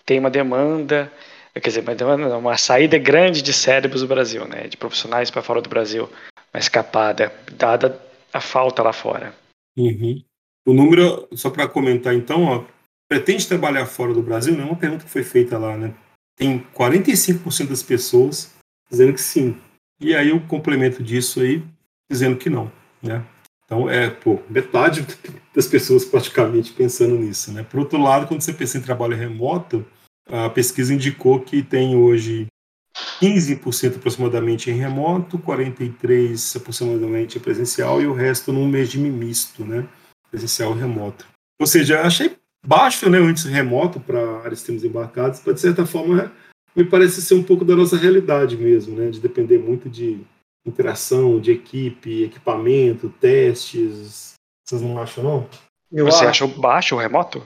[0.06, 1.12] Tem uma demanda,
[1.54, 4.68] quer dizer, uma, demanda, uma saída grande de cérebros do Brasil, né?
[4.68, 6.10] De profissionais para fora do Brasil,
[6.54, 8.00] uma escapada, dada
[8.34, 9.34] a falta lá fora.
[9.78, 10.24] Uhum.
[10.66, 12.66] O número, só para comentar então, ó,
[13.08, 14.56] pretende trabalhar fora do Brasil?
[14.56, 15.94] Não é uma pergunta que foi feita lá, né?
[16.36, 18.54] Tem 45% das pessoas
[18.90, 19.58] dizendo que sim.
[20.00, 21.64] E aí o complemento disso aí
[22.10, 22.72] dizendo que não,
[23.02, 23.24] né?
[23.66, 25.06] Então é, pô, metade
[25.54, 27.64] das pessoas praticamente pensando nisso, né?
[27.64, 29.86] Por outro lado, quando você pensa em trabalho remoto,
[30.28, 32.48] a pesquisa indicou que tem hoje
[33.22, 39.88] 15% aproximadamente em remoto, 43% aproximadamente em presencial e o resto num regime misto, né?
[40.30, 41.26] Presencial e remoto.
[41.60, 42.36] Ou seja, achei
[42.66, 46.32] baixo, né, o índice remoto para áreas que temos embarcados, mas de certa forma
[46.76, 50.22] me parece ser um pouco da nossa realidade mesmo, né, de depender muito de
[50.66, 54.34] interação, de equipe, equipamento, testes.
[54.66, 55.50] Vocês não acham, não?
[55.92, 56.46] Eu Você acho...
[56.46, 57.44] achou baixo o remoto?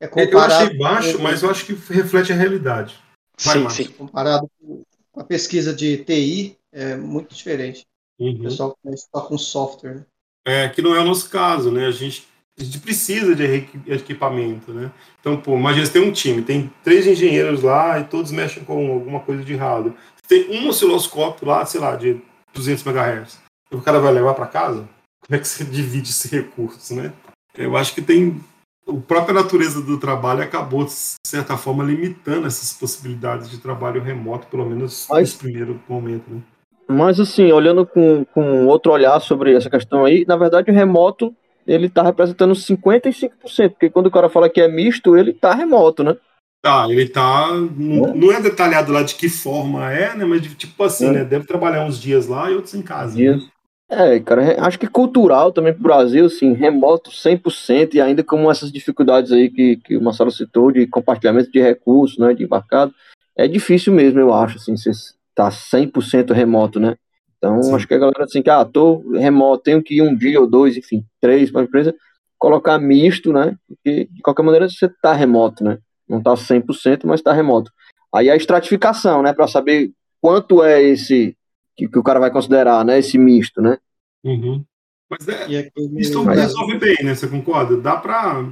[0.00, 3.02] É eu achei baixo, mas eu acho que reflete a realidade.
[3.40, 3.92] Vai, sim, sim.
[3.92, 7.86] Comparado com a pesquisa de TI, é muito diferente.
[8.18, 8.32] Uhum.
[8.32, 9.94] O pessoal está com software.
[9.94, 10.06] Né?
[10.46, 11.86] É, que não é o nosso caso, né?
[11.86, 12.26] A gente
[12.58, 13.44] a gente precisa de
[13.88, 14.92] equipamento, né?
[15.18, 18.92] Então, pô, imagina, você tem um time, tem três engenheiros lá e todos mexem com
[18.92, 19.96] alguma coisa de hardware.
[20.28, 22.20] Tem um osciloscópio lá, sei lá, de
[22.54, 23.38] 200 MHz.
[23.72, 24.88] O cara vai levar para casa?
[25.26, 27.12] Como é que você divide esse recurso, né?
[27.56, 28.40] Eu acho que tem...
[28.86, 30.92] A própria natureza do trabalho acabou, de
[31.26, 35.20] certa forma, limitando essas possibilidades de trabalho remoto, pelo menos Mas...
[35.20, 36.40] nesse primeiro momento, né?
[36.86, 41.34] Mas, assim, olhando com, com outro olhar sobre essa questão aí, na verdade, o remoto
[41.66, 46.04] ele tá representando 55%, porque quando o cara fala que é misto, ele tá remoto,
[46.04, 46.14] né?
[46.62, 47.48] Tá, ele tá.
[47.52, 50.24] Não é, não é detalhado lá de que forma é, né?
[50.24, 51.12] Mas tipo assim, é.
[51.12, 51.24] né?
[51.24, 53.14] Deve trabalhar uns dias lá e outros em casa.
[53.16, 53.42] Dias.
[53.42, 53.48] Né?
[53.96, 58.72] É, cara, acho que cultural também pro Brasil, assim, remoto 100% e ainda com essas
[58.72, 62.92] dificuldades aí que, que o Marcelo citou de compartilhamento de recursos, né, de embarcado,
[63.36, 64.90] é difícil mesmo, eu acho, assim, você
[65.32, 66.96] tá 100% remoto, né?
[67.38, 67.74] Então, Sim.
[67.74, 70.46] acho que a galera assim, que, ah, tô remoto, tenho que ir um dia ou
[70.46, 71.94] dois, enfim, três para a empresa,
[72.36, 73.56] colocar misto, né?
[73.68, 75.78] Porque, de qualquer maneira, você tá remoto, né?
[76.08, 77.70] Não tá 100%, mas tá remoto.
[78.12, 79.32] Aí a estratificação, né?
[79.32, 81.36] Para saber quanto é esse
[81.76, 82.98] que, que, o cara vai considerar, né?
[82.98, 83.78] Esse misto, né?
[84.24, 84.64] Uhum.
[85.10, 87.14] Mas é, misto resolve bem, né?
[87.14, 87.76] Você concorda?
[87.76, 88.46] Dá para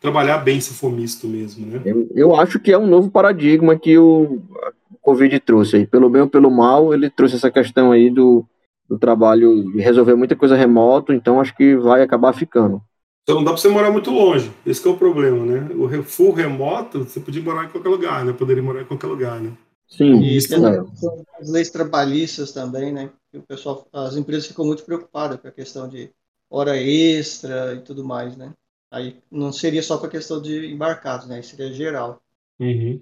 [0.00, 1.82] trabalhar bem se for misto mesmo, né?
[1.84, 4.40] Eu, eu acho que é um novo paradigma que o
[5.02, 5.86] Covid trouxe aí.
[5.86, 8.44] Pelo bem ou pelo mal, ele trouxe essa questão aí do,
[8.88, 12.80] do trabalho de resolver muita coisa remoto, então acho que vai acabar ficando.
[13.22, 15.68] Então não dá para você morar muito longe, esse é o problema, né?
[15.74, 18.32] O full remoto, você podia morar em qualquer lugar, né?
[18.32, 19.52] Poderia morar em qualquer lugar, né?
[19.88, 20.84] Sim, e isso é.
[21.40, 23.10] as leis trabalhistas também, né?
[23.32, 26.10] O pessoal, as empresas ficam muito preocupadas com a questão de
[26.50, 28.52] hora extra e tudo mais, né?
[28.90, 31.40] Aí não seria só com a questão de embarcados, né?
[31.40, 32.20] Seria geral.
[32.60, 33.00] Uhum.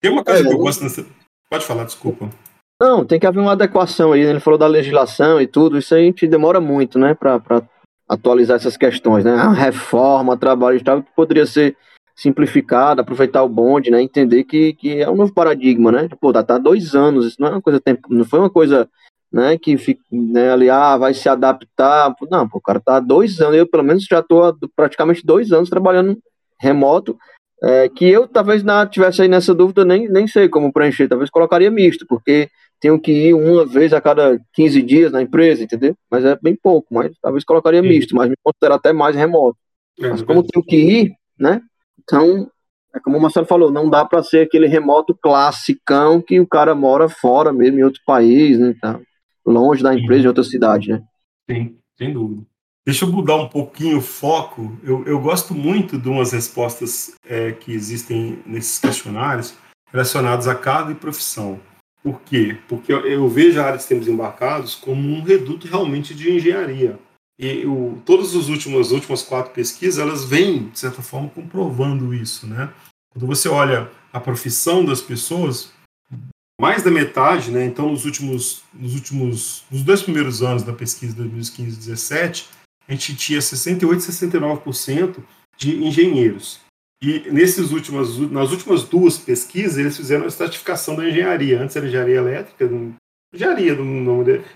[0.00, 1.06] Tem uma coisa é, que eu gosto nessa.
[1.48, 2.28] Pode falar, desculpa.
[2.80, 4.24] Não, tem que haver uma adequação aí.
[4.24, 4.30] Né?
[4.30, 5.78] Ele falou da legislação e tudo.
[5.78, 7.14] Isso aí a gente demora muito, né?
[7.14, 7.40] Para
[8.08, 9.32] atualizar essas questões, né?
[9.32, 11.76] A reforma, trabalho e tal, que poderia ser
[12.14, 14.00] simplificada, aproveitar o bonde, né?
[14.00, 16.08] Entender que, que é um novo paradigma, né?
[16.20, 18.88] Pô, tá, tá dois anos, isso não é uma coisa tempo, não foi uma coisa,
[19.32, 19.58] né?
[19.58, 22.14] Que fica, né, ali, ah, vai se adaptar.
[22.30, 25.52] Não, pô, o cara tá dois anos, eu pelo menos já tô há praticamente dois
[25.52, 26.16] anos trabalhando
[26.60, 27.18] remoto,
[27.62, 31.30] é, que eu talvez não tivesse aí nessa dúvida, nem, nem sei como preencher, talvez
[31.30, 32.48] colocaria misto, porque
[32.80, 35.96] tenho que ir uma vez a cada 15 dias na empresa, entendeu?
[36.10, 39.56] Mas é bem pouco, mas talvez colocaria misto, mas me considero até mais remoto.
[39.98, 41.62] É, mas como tenho que ir, né?
[42.04, 42.50] Então,
[42.94, 46.74] é como o Marcelo falou, não dá para ser aquele remoto classicão que o cara
[46.74, 48.74] mora fora mesmo, em outro país, né?
[48.80, 49.00] Tá
[49.44, 51.02] longe da empresa, em outra cidade, né?
[51.50, 52.42] Sim, sem dúvida.
[52.86, 54.78] Deixa eu mudar um pouquinho o foco.
[54.82, 59.54] Eu, eu gosto muito de umas respostas é, que existem nesses questionários
[59.90, 61.58] relacionados a e profissão.
[62.02, 62.58] Por quê?
[62.68, 66.98] Porque eu, eu vejo a área de sistemas embarcados como um reduto realmente de engenharia.
[67.38, 72.14] E o, todas as últimas, as últimas quatro pesquisas, elas vêm, de certa forma, comprovando
[72.14, 72.72] isso, né?
[73.10, 75.72] Quando você olha a profissão das pessoas,
[76.60, 77.64] mais da metade, né?
[77.64, 82.48] Então, nos últimos, nos últimos, nos dois primeiros anos da pesquisa de 2015 e 2017,
[82.86, 85.16] a gente tinha 68 e 69%
[85.56, 86.60] de engenheiros.
[87.02, 91.60] E nesses últimas, nas últimas duas pesquisas, eles fizeram a estratificação da engenharia.
[91.60, 92.70] Antes era engenharia elétrica,
[93.34, 93.82] engenharia do,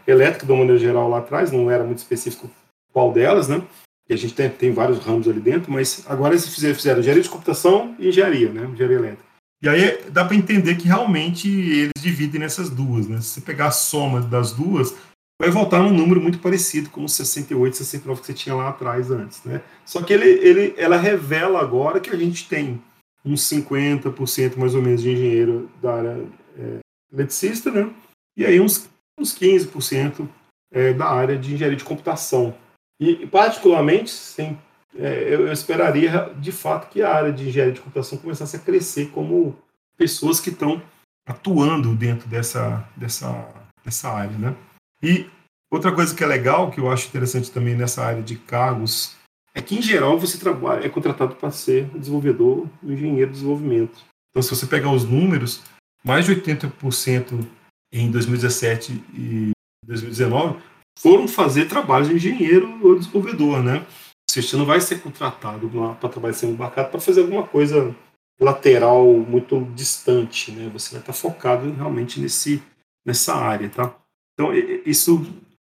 [0.07, 2.49] elétrica de uma maneira geral lá atrás, não era muito específico
[2.93, 3.63] qual delas, né?
[4.09, 7.23] E a gente tem, tem vários ramos ali dentro, mas agora eles fizeram, fizeram engenharia
[7.23, 8.65] de computação e engenharia, né?
[8.65, 9.29] Engenharia elétrica.
[9.63, 13.21] E aí dá para entender que realmente eles dividem nessas duas, né?
[13.21, 14.95] Se você pegar a soma das duas,
[15.41, 19.11] vai voltar num número muito parecido com os 68, 69 que você tinha lá atrás
[19.11, 19.61] antes, né?
[19.85, 22.83] Só que ele, ele, ela revela agora que a gente tem
[23.25, 26.25] uns 50% mais ou menos de engenheiro da área
[26.57, 26.79] é,
[27.13, 27.91] eletricista, né?
[28.37, 30.29] E aí uns, uns 15%
[30.73, 32.55] é, da área de engenharia de computação.
[33.01, 34.59] E, particularmente, sem,
[34.97, 38.61] é, eu, eu, esperaria, de fato, que a área de engenharia de computação começasse a
[38.61, 39.57] crescer como
[39.97, 40.83] pessoas que estão
[41.27, 43.49] atuando dentro dessa, dessa,
[43.85, 44.57] dessa área, né?
[45.03, 45.27] E
[45.71, 49.17] outra coisa que é legal, que eu acho interessante também nessa área de cargos,
[49.55, 54.05] é que, em geral, você trabalha, é contratado para ser desenvolvedor, engenheiro de desenvolvimento.
[54.31, 55.63] Então, se você pegar os números,
[56.05, 57.47] mais de 80%
[57.93, 59.51] em 2017 e
[59.85, 60.61] 2019
[60.99, 63.87] foram fazer trabalho de engenheiro ou desenvolvedor, né?
[64.29, 67.95] Você não vai ser contratado para trabalhar sendo embarcado para fazer alguma coisa
[68.41, 70.69] lateral muito distante, né?
[70.73, 72.63] Você vai estar focado realmente nesse,
[73.07, 73.95] nessa área, tá?
[74.35, 74.53] Então,
[74.85, 75.27] isso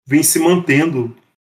[0.08, 1.10] vem se mantendo,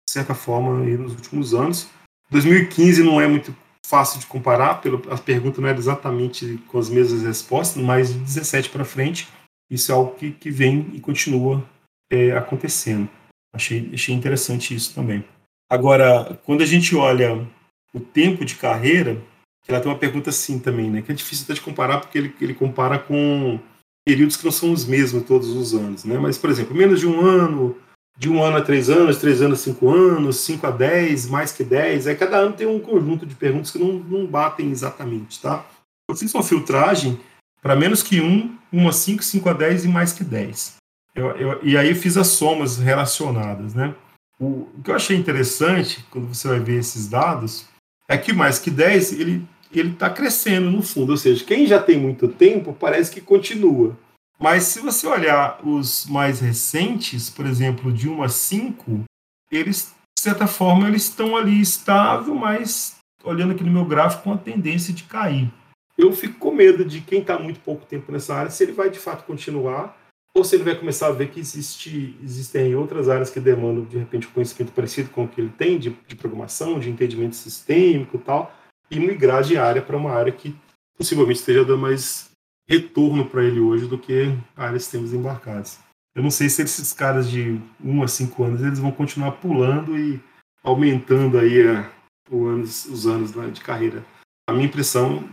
[0.08, 1.88] de certa forma, nos últimos anos.
[2.32, 3.56] 2015 não é muito
[3.86, 8.20] fácil de comparar, pelo, a pergunta não era exatamente com as mesmas respostas, mas de
[8.20, 9.28] 17 para frente,
[9.70, 11.64] isso é algo que, que vem e continua
[12.12, 13.08] é, acontecendo.
[13.56, 15.24] Achei, achei interessante isso também.
[15.70, 17.48] Agora, quando a gente olha
[17.94, 19.22] o tempo de carreira,
[19.68, 21.02] ela tem uma pergunta assim também, né?
[21.02, 23.60] Que é difícil até de comparar, porque ele, ele compara com
[24.06, 26.20] períodos que não são os mesmos todos os anos, né?
[26.20, 27.76] Mas, por exemplo, menos de um ano,
[28.18, 31.52] de um ano a três anos, três anos a cinco anos, cinco a dez, mais
[31.52, 32.06] que dez.
[32.06, 35.66] Aí cada ano tem um conjunto de perguntas que não, não batem exatamente, tá?
[36.08, 37.20] Eu fiz uma filtragem
[37.62, 40.76] para menos que um, um a cinco, cinco a dez e mais que dez.
[41.16, 43.96] Eu, eu, e aí eu fiz as somas relacionadas, né?
[44.38, 47.66] O, o, que eu achei interessante, quando você vai ver esses dados,
[48.08, 49.48] é que mais que 10, ele
[49.80, 53.98] ele está crescendo no fundo, ou seja, quem já tem muito tempo parece que continua.
[54.40, 59.04] Mas se você olhar os mais recentes, por exemplo, de 1 a 5,
[59.52, 64.34] eles, de certa forma, eles estão ali estável, mas olhando aqui no meu gráfico, com
[64.34, 65.52] a tendência de cair.
[65.98, 68.90] Eu fico com medo de quem está muito pouco tempo nessa área, se ele vai
[68.90, 69.98] de fato continuar
[70.36, 73.98] ou se ele vai começar a ver que existe, existem outras áreas que demandam, de
[73.98, 78.18] repente, um conhecimento parecido com o que ele tem de, de programação, de entendimento sistêmico
[78.18, 78.54] e tal,
[78.92, 80.54] e migrar de área para uma área que
[80.98, 82.30] possivelmente esteja dando mais
[82.68, 85.80] retorno para ele hoje do que a área de sistemas embarcados.
[86.14, 89.98] Eu não sei se esses caras de 1 a 5 anos eles vão continuar pulando
[89.98, 90.22] e
[90.64, 91.90] aumentando aí a,
[92.32, 94.04] anos, os anos de carreira.
[94.50, 95.24] A minha impressão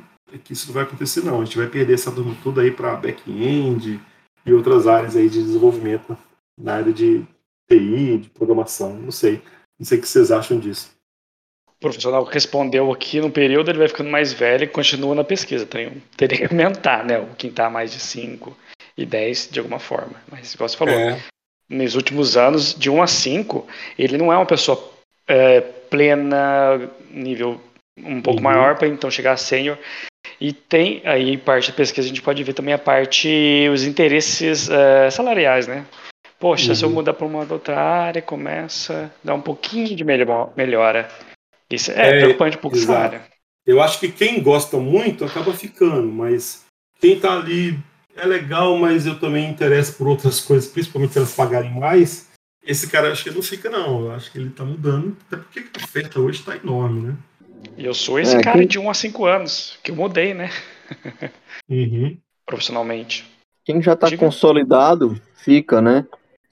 [0.45, 1.41] que isso não vai acontecer não.
[1.41, 4.01] A gente vai perder essa turma toda aí para back-end
[4.45, 6.17] e outras áreas aí de desenvolvimento
[6.59, 7.25] na área de
[7.69, 9.41] TI, de programação, não sei.
[9.79, 10.91] Não sei o que vocês acham disso.
[11.69, 15.67] O profissional respondeu aqui no período, ele vai ficando mais velho e continua na pesquisa.
[15.67, 17.27] Tem, teria que aumentar, né?
[17.37, 18.57] Quem está mais de 5
[18.97, 20.15] e 10 de alguma forma.
[20.31, 21.21] Mas, igual você falou, é.
[21.69, 23.67] nos últimos anos, de 1 a 5,
[23.99, 24.93] ele não é uma pessoa
[25.27, 27.61] é, plena, nível
[27.99, 28.45] um pouco uhum.
[28.45, 29.79] maior, para então chegar a sênior.
[30.43, 34.69] E tem aí parte da pesquisa, a gente pode ver também a parte, os interesses
[34.69, 35.87] é, salariais, né?
[36.41, 36.75] Poxa, uhum.
[36.75, 36.97] se eu uhum.
[36.97, 41.09] mudar para uma outra área, começa a dar um pouquinho de melhora.
[41.71, 43.23] Isso é, é preocupante um pouco essa área.
[43.65, 46.65] Eu acho que quem gosta muito acaba ficando, mas
[46.99, 47.79] quem está ali
[48.17, 52.33] é legal, mas eu também interesso por outras coisas, principalmente se elas pagarem mais.
[52.65, 54.07] Esse cara acho que não fica, não.
[54.07, 57.17] Eu acho que ele está mudando, até porque a oferta hoje está enorme, né?
[57.77, 58.67] E eu sou esse é, cara quem...
[58.67, 60.51] de 1 a 5 anos, que eu mudei, né?
[61.71, 62.19] Uhum.
[62.45, 63.25] Profissionalmente.
[63.65, 66.05] Quem já está consolidado, fica, né?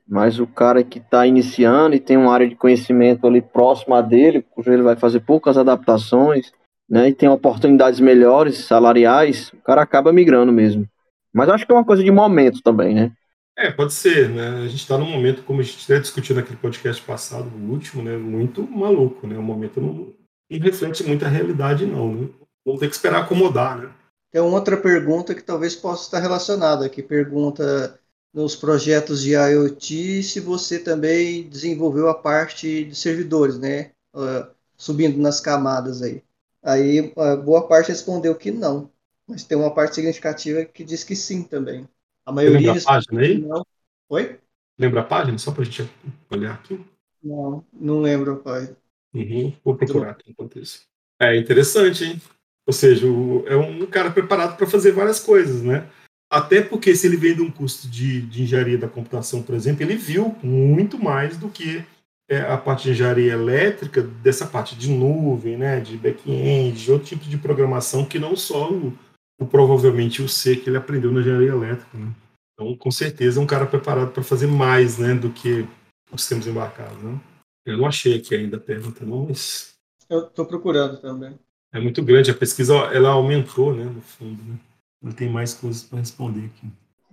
[0.08, 4.40] Mas o cara que está iniciando e tem uma área de conhecimento ali próxima dele,
[4.50, 6.52] cujo ele vai fazer poucas adaptações,
[6.88, 10.88] né, e tem oportunidades melhores, salariais, o cara acaba migrando mesmo.
[11.32, 13.12] Mas acho que é uma coisa de momento também, né?
[13.56, 14.48] É, pode ser, né?
[14.64, 18.02] A gente está num momento, como a gente até discutiu naquele podcast passado, o último,
[18.02, 18.16] né?
[18.16, 19.36] Muito maluco, né?
[19.36, 20.12] O momento não,
[20.58, 22.28] não reflete muito a realidade, não, né?
[22.64, 23.92] Vamos ter que esperar acomodar, né?
[24.32, 27.98] Tem outra pergunta que talvez possa estar relacionada, que pergunta
[28.32, 33.90] nos projetos de IoT se você também desenvolveu a parte de servidores, né?
[34.14, 34.46] Uh,
[34.76, 36.22] subindo nas camadas aí.
[36.62, 37.12] Aí
[37.44, 38.90] boa parte respondeu que não,
[39.26, 41.88] mas tem uma parte significativa que diz que sim também.
[42.24, 43.38] A maioria Lembra a página aí?
[43.38, 43.66] Não.
[44.10, 44.38] Oi?
[44.78, 45.38] Lembra a página?
[45.38, 45.90] Só para a gente
[46.30, 46.80] olhar aqui.
[47.22, 48.76] Não, não lembro a página.
[49.14, 50.82] Uhum, vou procurar aqui enquanto isso.
[51.20, 52.22] É interessante, hein?
[52.66, 53.06] Ou seja,
[53.46, 55.88] é um cara preparado para fazer várias coisas, né?
[56.30, 59.82] Até porque se ele vem de um curso de, de engenharia da computação, por exemplo,
[59.82, 61.84] ele viu muito mais do que
[62.30, 67.08] é, a parte de engenharia elétrica, dessa parte de nuvem, né, de back-end, de outro
[67.08, 68.96] tipo de programação que não só o,
[69.40, 71.98] o, provavelmente o C que ele aprendeu na engenharia elétrica.
[71.98, 72.12] Né?
[72.54, 75.66] Então, com certeza, é um cara preparado para fazer mais né, do que
[76.12, 77.02] os sistemas embarcados.
[77.02, 77.18] Né?
[77.64, 79.74] Eu não achei aqui ainda a pergunta, não, mas.
[80.08, 81.38] Eu estou procurando também.
[81.72, 84.42] É muito grande, a pesquisa ela aumentou, né, no fundo.
[84.42, 84.56] Né?
[85.00, 86.66] Não tem mais coisas para responder aqui.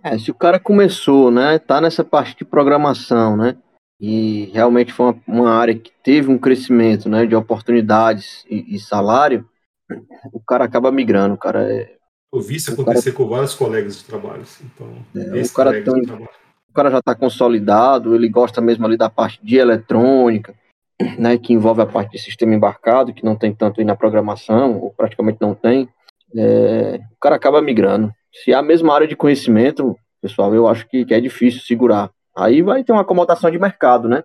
[0.03, 3.55] É, se o cara começou, né, tá nessa parte de programação, né,
[3.99, 8.79] e realmente foi uma, uma área que teve um crescimento, né, de oportunidades e, e
[8.79, 9.47] salário,
[10.31, 11.95] o cara acaba migrando, o cara é...
[12.33, 13.17] Eu vi isso acontecer cara...
[13.23, 15.05] com vários colegas de trabalho, assim, então...
[15.15, 16.27] É, o, cara tem,
[16.70, 20.53] o cara já está consolidado, ele gosta mesmo ali da parte de eletrônica,
[21.18, 24.80] né, que envolve a parte de sistema embarcado, que não tem tanto aí na programação,
[24.80, 25.88] ou praticamente não tem,
[26.36, 28.11] é, o cara acaba migrando.
[28.43, 32.11] Se é a mesma área de conhecimento, pessoal, eu acho que, que é difícil segurar.
[32.36, 34.24] Aí vai ter uma acomodação de mercado, né?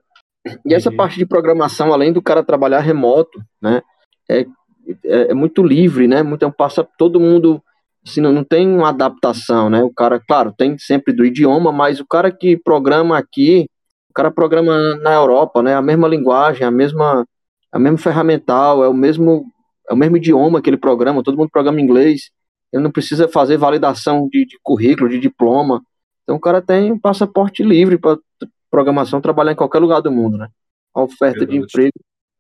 [0.67, 3.81] E essa parte de programação, além do cara trabalhar remoto, né?
[4.29, 4.41] É,
[5.05, 6.23] é, é muito livre, né?
[6.23, 7.63] Muito, passa todo mundo,
[8.07, 9.83] assim, não, não tem uma adaptação, né?
[9.83, 13.67] O cara, claro, tem sempre do idioma, mas o cara que programa aqui,
[14.11, 15.75] o cara programa na Europa, né?
[15.75, 17.27] A mesma linguagem, a mesma,
[17.71, 19.47] a mesma ferramental, é o mesmo
[19.91, 22.31] é o mesmo idioma que ele programa, todo mundo programa inglês,
[22.73, 25.83] ele não precisa fazer validação de, de currículo, de diploma.
[26.23, 28.17] Então o cara tem um passaporte livre para
[28.71, 30.49] programação trabalhar em qualquer lugar do mundo, né?
[30.95, 31.93] A oferta de emprego.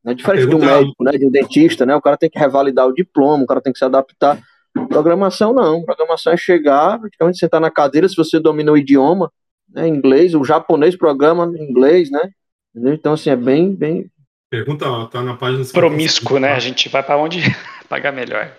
[0.04, 1.12] É diferente de um médico, né?
[1.12, 1.94] De um dentista, né?
[1.94, 4.40] O cara tem que revalidar o diploma, o cara tem que se adaptar.
[4.88, 5.82] Programação não.
[5.84, 9.30] Programação é chegar, praticamente sentar na cadeira, se você domina o idioma,
[9.68, 9.86] né?
[9.88, 12.30] Inglês, o japonês programa em inglês, né?
[12.74, 14.10] Então, assim, é bem, bem,
[14.52, 15.64] Pergunta, ó, tá na página.
[15.64, 16.52] Promíscuo, né?
[16.52, 17.40] A gente vai para onde
[17.88, 18.54] pagar melhor.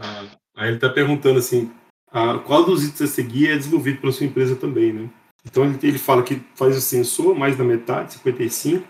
[0.00, 0.24] Ah,
[0.56, 1.70] aí ele tá perguntando assim:
[2.10, 5.08] ah, qual dos itens a seguir é desenvolvido pela sua empresa também, né?
[5.46, 8.82] Então ele, ele fala que faz o sensor mais da metade, 55%,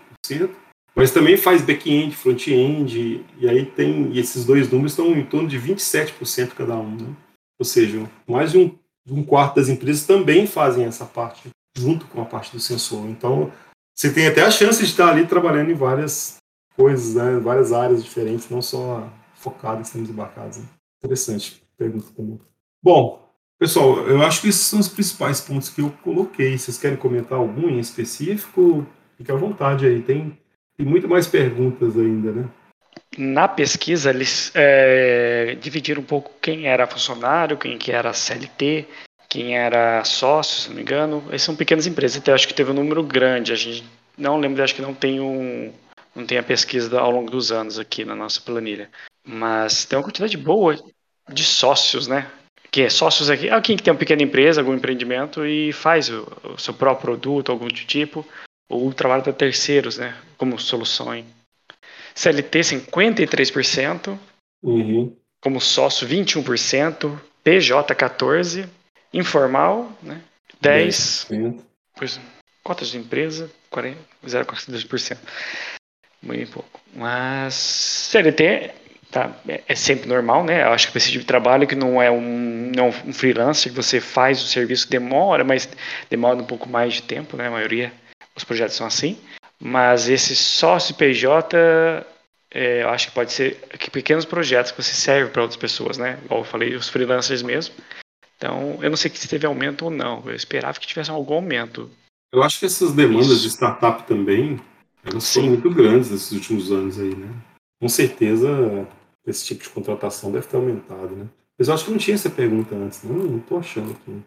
[0.95, 4.11] mas também faz back-end, front-end, e aí tem.
[4.11, 7.15] E esses dois números estão em torno de 27% cada um, né?
[7.59, 8.77] Ou seja, mais de um,
[9.09, 13.05] um quarto das empresas também fazem essa parte, junto com a parte do sensor.
[13.07, 13.51] Então
[13.95, 16.37] você tem até a chance de estar ali trabalhando em várias
[16.75, 17.39] coisas, né?
[17.39, 20.57] várias áreas diferentes, não só focado em sistemas embarcados.
[20.57, 20.65] Né?
[21.03, 22.39] Interessante pergunta também.
[22.83, 26.57] Bom, pessoal, eu acho que esses são os principais pontos que eu coloquei.
[26.57, 28.85] Vocês querem comentar algum em específico?
[29.17, 30.01] Fique à vontade aí.
[30.01, 30.37] Tem,
[30.81, 32.49] tem muito mais perguntas ainda, né?
[33.15, 38.87] Na pesquisa, eles é, dividiram um pouco quem era funcionário, quem que era CLT,
[39.29, 41.23] quem era sócio, se não me engano.
[41.27, 43.51] Essas são pequenas empresas, então acho que teve um número grande.
[43.51, 43.83] A gente
[44.17, 45.71] não lembra, acho que não tem um,
[46.15, 48.89] não tem a pesquisa ao longo dos anos aqui na nossa planilha.
[49.23, 50.75] Mas tem uma quantidade boa.
[51.31, 52.27] de sócios, né?
[52.71, 56.25] Que é sócios aqui, é quem tem uma pequena empresa, algum empreendimento e faz o,
[56.55, 58.25] o seu próprio produto, algum tipo,
[58.71, 60.15] ou trabalha para terceiros, né?
[60.37, 61.25] Como soluções.
[62.15, 64.17] CLT 53%,
[64.63, 65.15] uhum.
[65.41, 68.67] como sócio 21%, PJ 14%,
[69.13, 70.21] informal, né?
[70.63, 71.59] 10%,
[71.97, 72.19] pois,
[72.63, 73.49] cotas de empresa
[74.25, 75.17] 0,42%.
[76.21, 76.79] Muito pouco.
[76.93, 78.71] Mas CLT
[79.09, 80.63] tá, é, é sempre normal, né?
[80.63, 83.75] Eu acho que esse tipo de trabalho que não é um, não um freelancer, que
[83.75, 85.67] você faz o serviço, demora, mas
[86.09, 87.47] demora um pouco mais de tempo, né?
[87.47, 87.91] A maioria
[88.35, 89.17] os projetos são assim.
[89.59, 91.55] Mas esse sócio PJ,
[92.49, 95.97] é, eu acho que pode ser que pequenos projetos que você serve para outras pessoas,
[95.97, 96.19] né?
[96.25, 97.75] Igual eu falei, os freelancers mesmo.
[98.37, 100.23] Então, eu não sei se teve aumento ou não.
[100.25, 101.89] Eu esperava que tivesse algum aumento.
[102.33, 103.41] Eu acho que essas demandas Isso.
[103.41, 104.59] de startup também,
[105.03, 105.41] elas Sim.
[105.41, 107.29] foram muito grandes nesses últimos anos aí, né?
[107.79, 108.47] Com certeza,
[109.27, 111.27] esse tipo de contratação deve ter aumentado, né?
[111.57, 114.21] Mas eu acho que não tinha essa pergunta antes, não, não tô achando aqui.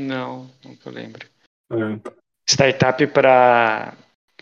[0.00, 1.28] Não, não que eu lembro.
[1.70, 2.10] É.
[2.50, 3.94] Startup para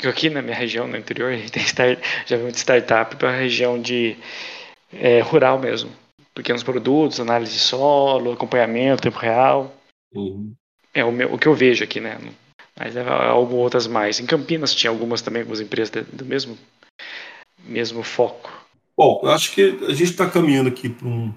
[0.03, 3.29] aqui na minha região, no interior, a gente tem start, já vi muito startup para
[3.29, 4.17] a região de
[4.93, 5.91] é, rural mesmo.
[6.35, 9.75] Pequenos produtos, análise de solo, acompanhamento, tempo real.
[10.15, 10.55] Uhum.
[10.95, 12.19] É o, meu, o que eu vejo aqui, né?
[12.79, 14.21] Mas é algumas outras mais.
[14.21, 16.57] Em Campinas tinha algumas também, algumas empresas do mesmo,
[17.65, 18.51] mesmo foco.
[18.97, 21.35] Bom, eu acho que a gente está caminhando aqui para um,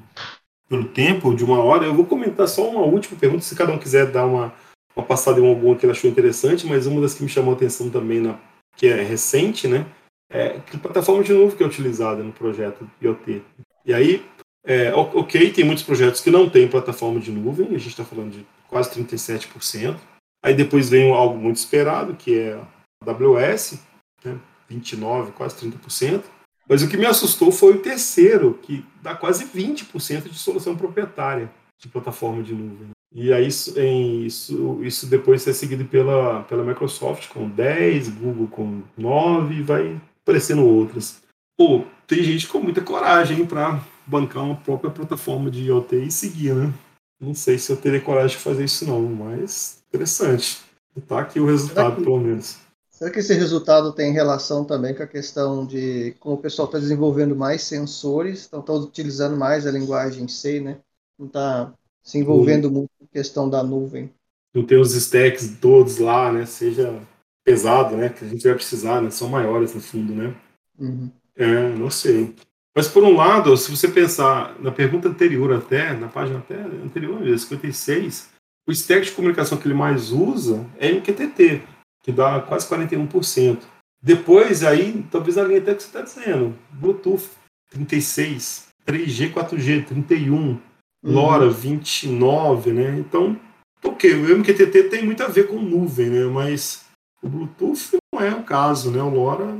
[0.70, 1.84] pelo tempo de uma hora.
[1.84, 4.54] Eu vou comentar só uma última pergunta, se cada um quiser dar uma,
[4.96, 7.56] uma passada em alguma que ele achou interessante, mas uma das que me chamou a
[7.56, 8.40] atenção também na
[8.76, 9.86] que é recente, né?
[10.30, 13.44] É, que plataforma de nuvem que é utilizada no projeto IoT.
[13.86, 14.26] E aí,
[14.66, 18.32] é, ok, tem muitos projetos que não têm plataforma de nuvem, a gente está falando
[18.32, 19.98] de quase 37%.
[20.44, 23.80] Aí depois vem algo muito esperado, que é a AWS,
[24.24, 24.40] né,
[24.70, 26.24] 29%, quase 30%.
[26.68, 31.52] Mas o que me assustou foi o terceiro, que dá quase 20% de solução proprietária
[31.80, 32.90] de plataforma de nuvem.
[33.14, 38.82] E aí isso, isso, isso depois é seguido pela, pela Microsoft com 10, Google com
[38.98, 41.22] 9 e vai aparecendo outras.
[41.58, 46.56] Pô, tem gente com muita coragem para bancar uma própria plataforma de IoT e seguir,
[46.56, 46.74] né?
[47.20, 50.62] Não sei se eu teria coragem de fazer isso não, mas interessante.
[51.08, 52.58] Tá aqui o resultado, que, pelo menos.
[52.90, 56.80] Será que esse resultado tem relação também com a questão de como o pessoal está
[56.80, 60.80] desenvolvendo mais sensores, então está utilizando mais a linguagem C, né?
[61.18, 61.74] Não está
[62.04, 62.74] se envolvendo uhum.
[62.74, 64.12] muito com a questão da nuvem.
[64.54, 66.46] Não tem os stacks todos lá, né?
[66.46, 67.00] Seja
[67.44, 68.10] pesado, né?
[68.10, 69.10] Que a gente vai precisar, né?
[69.10, 70.36] São maiores no fundo, né?
[70.78, 71.10] Uhum.
[71.36, 72.36] É, não sei.
[72.76, 77.22] Mas por um lado, se você pensar na pergunta anterior até, na página até anterior,
[77.38, 78.30] 56,
[78.68, 81.62] o stack de comunicação que ele mais usa é MQTT,
[82.04, 83.60] que dá quase 41%.
[84.02, 87.30] Depois, aí, talvez a linha até que você está dizendo, Bluetooth
[87.70, 90.60] 36, 3G, 4G 31,
[91.04, 91.52] LoRa uhum.
[91.52, 93.00] 29, né?
[93.00, 93.40] Então,
[93.84, 96.26] ok, o MQTT tem muito a ver com nuvem, né?
[96.26, 96.86] Mas
[97.22, 99.02] o Bluetooth não é o caso, né?
[99.02, 99.58] O LoRa,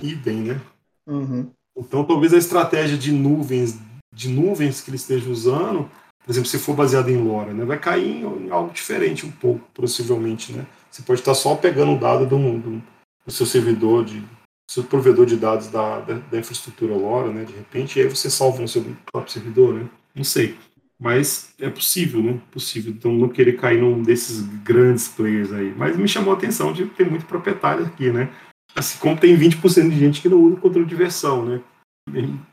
[0.00, 0.60] idem, né?
[1.06, 1.50] Uhum.
[1.76, 3.78] Então, talvez a estratégia de nuvens,
[4.12, 5.90] de nuvens que ele esteja usando,
[6.24, 7.64] por exemplo, se for baseado em LoRa, né?
[7.64, 10.66] Vai cair em algo diferente um pouco, possivelmente, né?
[10.90, 12.82] Você pode estar só pegando um dado do, do,
[13.24, 14.28] do seu servidor, de, do
[14.70, 17.44] seu provedor de dados da, da, da infraestrutura LoRa, né?
[17.44, 19.88] De repente, e aí você salva no seu próprio servidor, né?
[20.14, 20.58] Não sei.
[21.00, 22.38] Mas é possível, né?
[22.52, 22.92] Possível.
[22.92, 25.74] Então não querer cair num desses grandes players aí.
[25.74, 28.30] Mas me chamou a atenção de ter muito proprietário aqui, né?
[28.76, 31.62] Assim como tem 20% de gente que não usa controle de versão, né?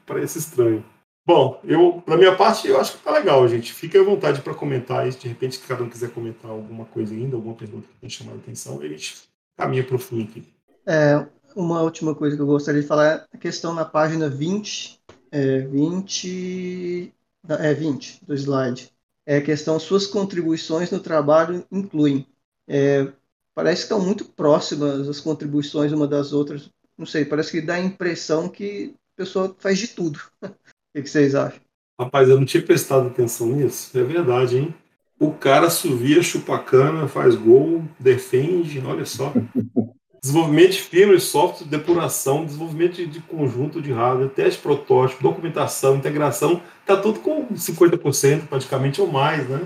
[0.06, 0.84] parece estranho.
[1.28, 3.74] Bom, eu, da minha parte, eu acho que tá legal, gente.
[3.74, 5.20] Fique à vontade para comentar isso.
[5.20, 8.36] De repente, se cada um quiser comentar alguma coisa ainda, alguma pergunta que tenha chamado
[8.36, 9.24] a atenção, a gente
[9.58, 10.44] caminha para o fim aqui.
[10.86, 15.02] É, uma última coisa que eu gostaria de falar é a questão na página 20,
[15.32, 17.14] é, 20
[17.56, 18.92] é 20 do slide.
[19.26, 22.26] É a questão suas contribuições no trabalho incluem.
[22.68, 23.12] É,
[23.54, 26.70] parece que estão muito próximas as contribuições uma das outras.
[26.98, 30.20] Não sei, parece que dá a impressão que a pessoa faz de tudo.
[30.42, 30.50] o
[30.94, 31.62] que, que vocês acham?
[32.00, 33.98] Rapaz, eu não tinha prestado atenção nisso.
[33.98, 34.76] É verdade, hein?
[35.20, 39.34] O cara suvia, chupa cana, faz gol, defende, olha só.
[40.28, 46.98] Desenvolvimento de firmware, software, depuração, desenvolvimento de, conjunto de hardware, teste protótipo, documentação, integração, tá
[46.98, 49.66] tudo com 50% praticamente ou mais, né?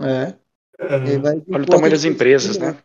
[0.00, 0.34] É.
[0.80, 1.54] é.
[1.54, 2.76] Olha o tamanho das empresas, né?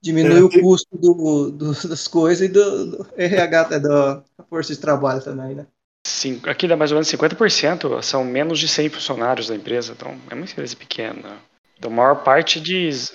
[0.00, 4.74] Diminui é, o custo do, do, das coisas e do, do RH, até da força
[4.74, 5.64] de trabalho também, né?
[6.04, 10.18] Sim, aqui dá mais ou menos 50%, são menos de 100 funcionários da empresa, então
[10.28, 11.38] é uma empresa pequena.
[11.78, 13.12] Então, a maior parte diz.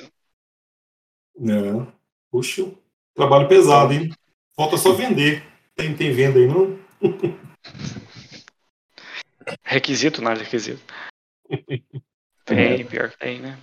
[1.38, 1.88] É.
[2.32, 2.72] Puxa,
[3.18, 4.14] Trabalho pesado, hein?
[4.56, 5.44] Falta só vender.
[5.76, 6.78] Tem, tem venda aí, não?
[9.64, 10.82] Requisito, não é requisito.
[12.46, 13.58] Tem, pior que tem, né?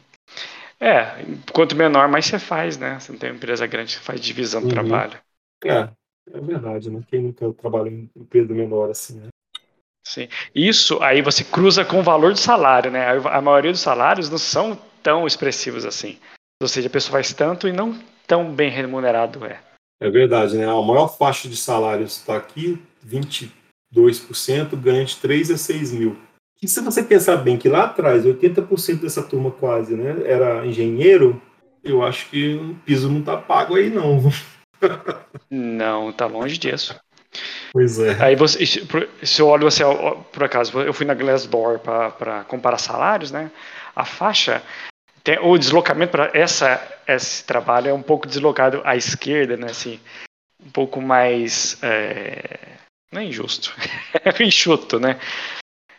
[0.81, 2.99] É, quanto menor, mais você faz, né?
[2.99, 4.73] Você não tem uma empresa grande, você faz divisão do uhum.
[4.73, 5.19] trabalho.
[5.65, 5.89] É,
[6.33, 7.03] é verdade, né?
[7.07, 9.29] Quem nunca trabalha em empresa menor assim, né?
[10.03, 10.29] Sim.
[10.55, 13.07] Isso aí você cruza com o valor do salário, né?
[13.31, 16.19] A maioria dos salários não são tão expressivos assim.
[16.61, 19.61] Ou seja, a pessoa faz tanto e não tão bem remunerado é.
[20.01, 20.67] É verdade, né?
[20.67, 23.51] A maior faixa de salários está aqui, 22%,
[24.77, 26.17] ganha de 3 a 6 mil.
[26.63, 31.41] E se você pensar bem que lá atrás, 80% dessa turma quase, né, era engenheiro,
[31.83, 34.23] eu acho que o piso não tá pago aí não.
[35.51, 36.99] não, tá longe disso.
[37.73, 38.23] Pois é.
[38.23, 39.83] Aí você, se eu olho, você,
[40.33, 43.51] por acaso, eu fui na Glassdoor para comparar salários, né?
[43.95, 44.63] A faixa,
[45.25, 49.69] tem, o deslocamento para essa esse trabalho é um pouco deslocado à esquerda, né?
[49.71, 49.99] Assim,
[50.65, 52.59] um pouco mais é,
[53.11, 53.75] não é injusto,
[54.23, 55.19] é enxuto, né?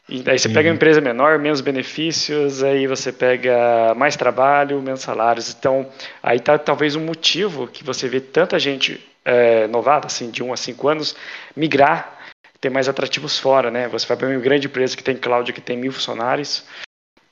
[0.07, 0.75] E aí você pega uma uhum.
[0.75, 5.49] empresa menor, menos benefícios, aí você pega mais trabalho, menos salários.
[5.49, 5.89] Então,
[6.21, 10.53] aí tá talvez um motivo que você vê tanta gente é, novata, assim, de 1
[10.53, 11.15] a 5 anos,
[11.55, 12.19] migrar,
[12.61, 13.87] ter mais atrativos fora, né?
[13.87, 16.63] Você vai para uma grande empresa que tem cloud, que tem mil funcionários,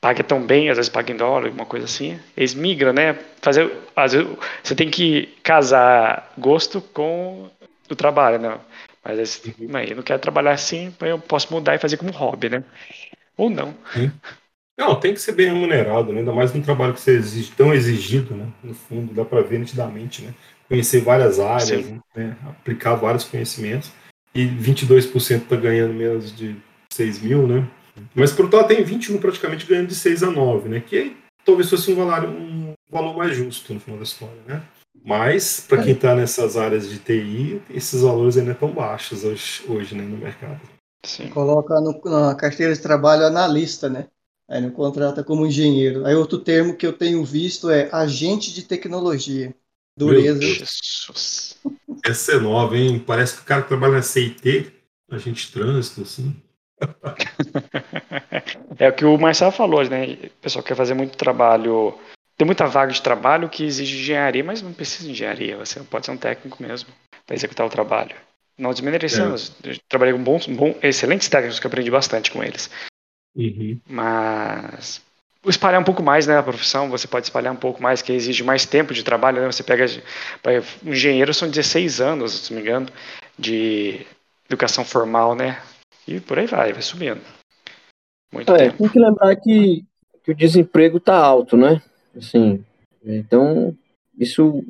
[0.04, 2.20] paga tão bem, às vezes paga em dólar, alguma coisa assim.
[2.36, 3.18] Eles migram, né?
[3.40, 4.28] Fazer, às vezes,
[4.62, 7.48] você tem que casar gosto com
[7.88, 8.58] o trabalho, né?
[9.02, 12.50] Mas esse, aí, eu não quero trabalhar assim, eu posso mudar e fazer como hobby,
[12.50, 12.62] né?
[13.34, 13.74] Ou não.
[13.94, 14.12] Sim.
[14.78, 16.18] Não, tem que ser bem remunerado, né?
[16.18, 18.46] ainda mais num trabalho que você exige, tão exigido, né?
[18.62, 20.34] No fundo, dá para ver nitidamente, né?
[20.68, 22.36] Conhecer várias áreas, né?
[22.46, 23.90] aplicar vários conhecimentos.
[24.34, 26.56] E 22% está ganhando menos de
[26.92, 27.66] 6 mil, né?
[28.14, 30.80] Mas por outro lado tem 21 praticamente ganhando de 6 a 9, né?
[30.80, 34.62] Que talvez fosse um valor, um valor mais justo no final da história, né?
[35.04, 39.94] Mas, para quem está nessas áreas de TI, esses valores ainda estão baixos hoje, hoje
[39.94, 40.62] né, no mercado.
[41.04, 41.28] Sim.
[41.28, 44.06] Coloca no, na carteira de trabalho analista, né?
[44.48, 46.06] Aí não contrata como engenheiro.
[46.06, 49.54] Aí outro termo que eu tenho visto é agente de tecnologia.
[49.96, 50.40] Dureza.
[50.40, 51.56] Jesus.
[52.04, 52.98] Essa é nova, hein?
[52.98, 54.72] Parece que o cara que trabalha na CIT,
[55.10, 56.34] agente de trânsito, assim.
[58.78, 60.18] é o que o Marcelo falou, né?
[60.24, 61.98] O pessoal quer fazer muito trabalho
[62.36, 65.56] tem muita vaga de trabalho que exige engenharia, mas não precisa de engenharia.
[65.56, 66.90] Você pode ser um técnico mesmo
[67.24, 68.16] para executar o trabalho.
[68.58, 69.36] Não desmerecendo.
[69.64, 69.76] É.
[69.88, 72.70] Trabalhei com bons, bons, excelentes técnicos que aprendi bastante com eles.
[73.36, 73.78] Uhum.
[73.88, 75.00] Mas
[75.46, 78.42] espalhar um pouco mais né, a profissão, você pode espalhar um pouco mais, que exige
[78.42, 79.40] mais tempo de trabalho.
[79.40, 79.46] Né?
[79.46, 79.86] Você pega.
[80.84, 82.88] Engenheiros são 16 anos, se não me engano,
[83.38, 84.04] de
[84.48, 85.60] educação formal, né?
[86.06, 87.20] E por aí vai, vai subindo.
[88.32, 88.78] Muito é, tempo.
[88.78, 89.84] Tem que lembrar que,
[90.22, 91.80] que o desemprego está alto, né?
[92.16, 92.64] Assim,
[93.04, 93.76] então,
[94.18, 94.64] isso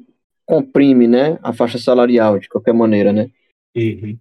[0.47, 3.31] comprime, né, a faixa salarial, de qualquer maneira, né?
[3.75, 4.19] Uhum.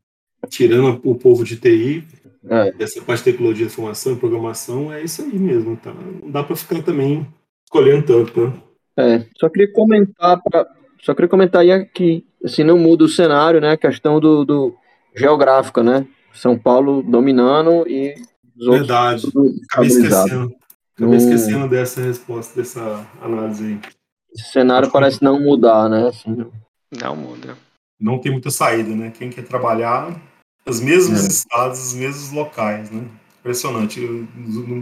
[0.50, 2.06] Tirando o povo de TI,
[2.50, 2.74] é.
[2.80, 5.94] essa parte de tecnologia de informação e programação, é isso aí mesmo, tá?
[5.94, 7.28] Não dá para ficar também
[7.66, 8.54] escolhendo tanto, né?
[8.98, 10.68] É, só queria comentar pra,
[11.02, 13.72] só queria comentar aí que assim não muda o cenário, né?
[13.72, 14.76] A questão do, do
[15.16, 16.06] geográfica, né?
[16.34, 18.16] São Paulo dominando e
[18.56, 19.26] os Verdade.
[19.26, 20.56] outros Acabei esquecendo.
[20.96, 23.80] Acabei esquecendo dessa resposta, dessa análise aí.
[24.34, 26.08] Esse cenário parece não mudar, né?
[26.08, 26.46] Assim,
[26.92, 27.58] não muda.
[28.00, 29.12] Não tem muita saída, né?
[29.12, 30.20] Quem quer trabalhar,
[30.66, 31.28] os mesmos é.
[31.28, 33.08] estados, os mesmos locais, né?
[33.40, 34.00] Impressionante.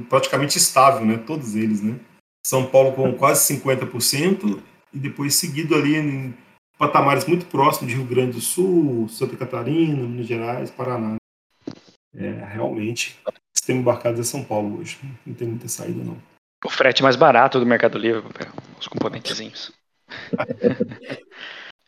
[0.09, 1.17] Praticamente estável, né?
[1.17, 1.99] Todos eles, né?
[2.45, 4.59] São Paulo com quase 50%
[4.93, 6.33] e depois seguido ali em
[6.77, 11.20] patamares muito próximos de Rio Grande do Sul, Santa Catarina, Minas Gerais, Paraná.
[12.15, 13.17] É, realmente,
[13.53, 14.99] sistema embarcado é São Paulo hoje.
[15.25, 16.17] Não tem muita saída, não.
[16.63, 18.23] O frete mais barato do Mercado Livre,
[18.79, 19.71] os componentezinhos.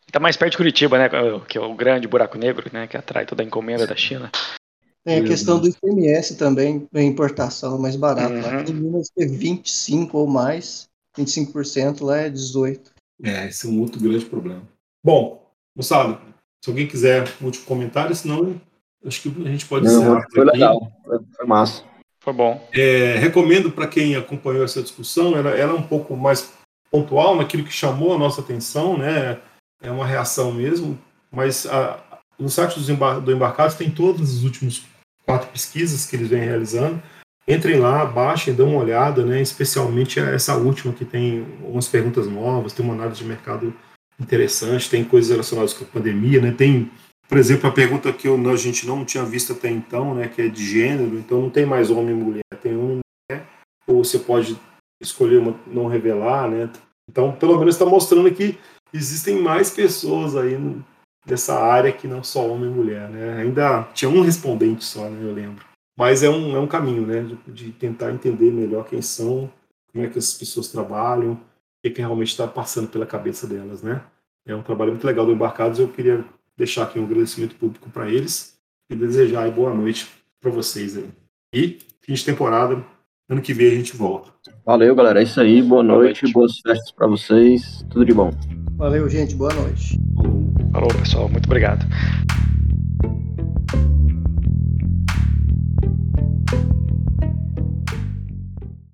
[0.08, 1.10] Está mais perto de Curitiba, né?
[1.48, 2.88] Que é o grande buraco negro, né?
[2.88, 4.32] Que atrai toda a encomenda da China.
[5.06, 8.34] Tem a questão do ICMS também, a importação mais barato.
[8.34, 8.42] Uhum.
[8.42, 10.88] Lá em Minas é 25% ou mais,
[11.18, 12.80] 25%, lá é 18%.
[13.22, 14.62] É, esse é um outro grande problema.
[15.04, 15.46] Bom,
[15.76, 16.20] moçada,
[16.64, 18.60] se alguém quiser último comentário, senão
[19.06, 20.92] Acho que a gente pode Não, Foi legal,
[21.36, 21.84] foi massa.
[22.22, 22.70] Foi bom.
[22.74, 26.54] É, recomendo para quem acompanhou essa discussão, ela, ela é um pouco mais
[26.90, 29.40] pontual naquilo que chamou a nossa atenção, né?
[29.82, 30.98] É uma reação mesmo,
[31.30, 32.02] mas a,
[32.40, 34.84] no site do, embar do Embarcados tem todas as últimas
[35.26, 37.02] quatro pesquisas que eles vêm realizando.
[37.46, 39.42] Entrem lá, baixem, dêem uma olhada, né?
[39.42, 43.76] Especialmente essa última que tem umas perguntas novas, tem uma análise de mercado
[44.18, 46.52] interessante, tem coisas relacionadas com a pandemia, né?
[46.52, 46.90] Tem
[47.28, 50.42] por exemplo, a pergunta que eu, a gente não tinha visto até então, né, que
[50.42, 53.48] é de gênero, então não tem mais homem e mulher, tem homem e mulher,
[53.88, 54.60] ou você pode
[55.02, 56.70] escolher uma, não revelar, né?
[57.10, 58.58] Então, pelo menos está mostrando que
[58.94, 60.58] existem mais pessoas aí
[61.26, 63.42] nessa área que não só homem e mulher, né?
[63.42, 65.66] Ainda tinha um respondente só, né, eu lembro.
[65.98, 67.22] Mas é um, é um caminho, né?
[67.22, 69.52] De, de tentar entender melhor quem são,
[69.92, 71.40] como é que as pessoas trabalham, o
[71.84, 74.02] que, que realmente está passando pela cabeça delas, né?
[74.46, 75.80] É um trabalho muito legal do Embarcados.
[75.80, 76.26] Eu queria
[76.58, 78.58] deixar aqui um agradecimento público para eles
[78.90, 80.08] e desejar boa noite
[80.42, 81.10] para vocês aí.
[81.54, 82.84] E fim de temporada,
[83.30, 84.32] ano que vem a gente volta.
[84.66, 85.20] Valeu, galera.
[85.20, 85.62] É isso aí.
[85.62, 87.86] Boa, boa noite, noite, boas festas para vocês.
[87.90, 88.32] Tudo de bom.
[88.76, 89.36] Valeu, gente.
[89.36, 90.00] Boa noite.
[90.72, 91.30] Falou, pessoal.
[91.30, 91.86] Muito obrigado.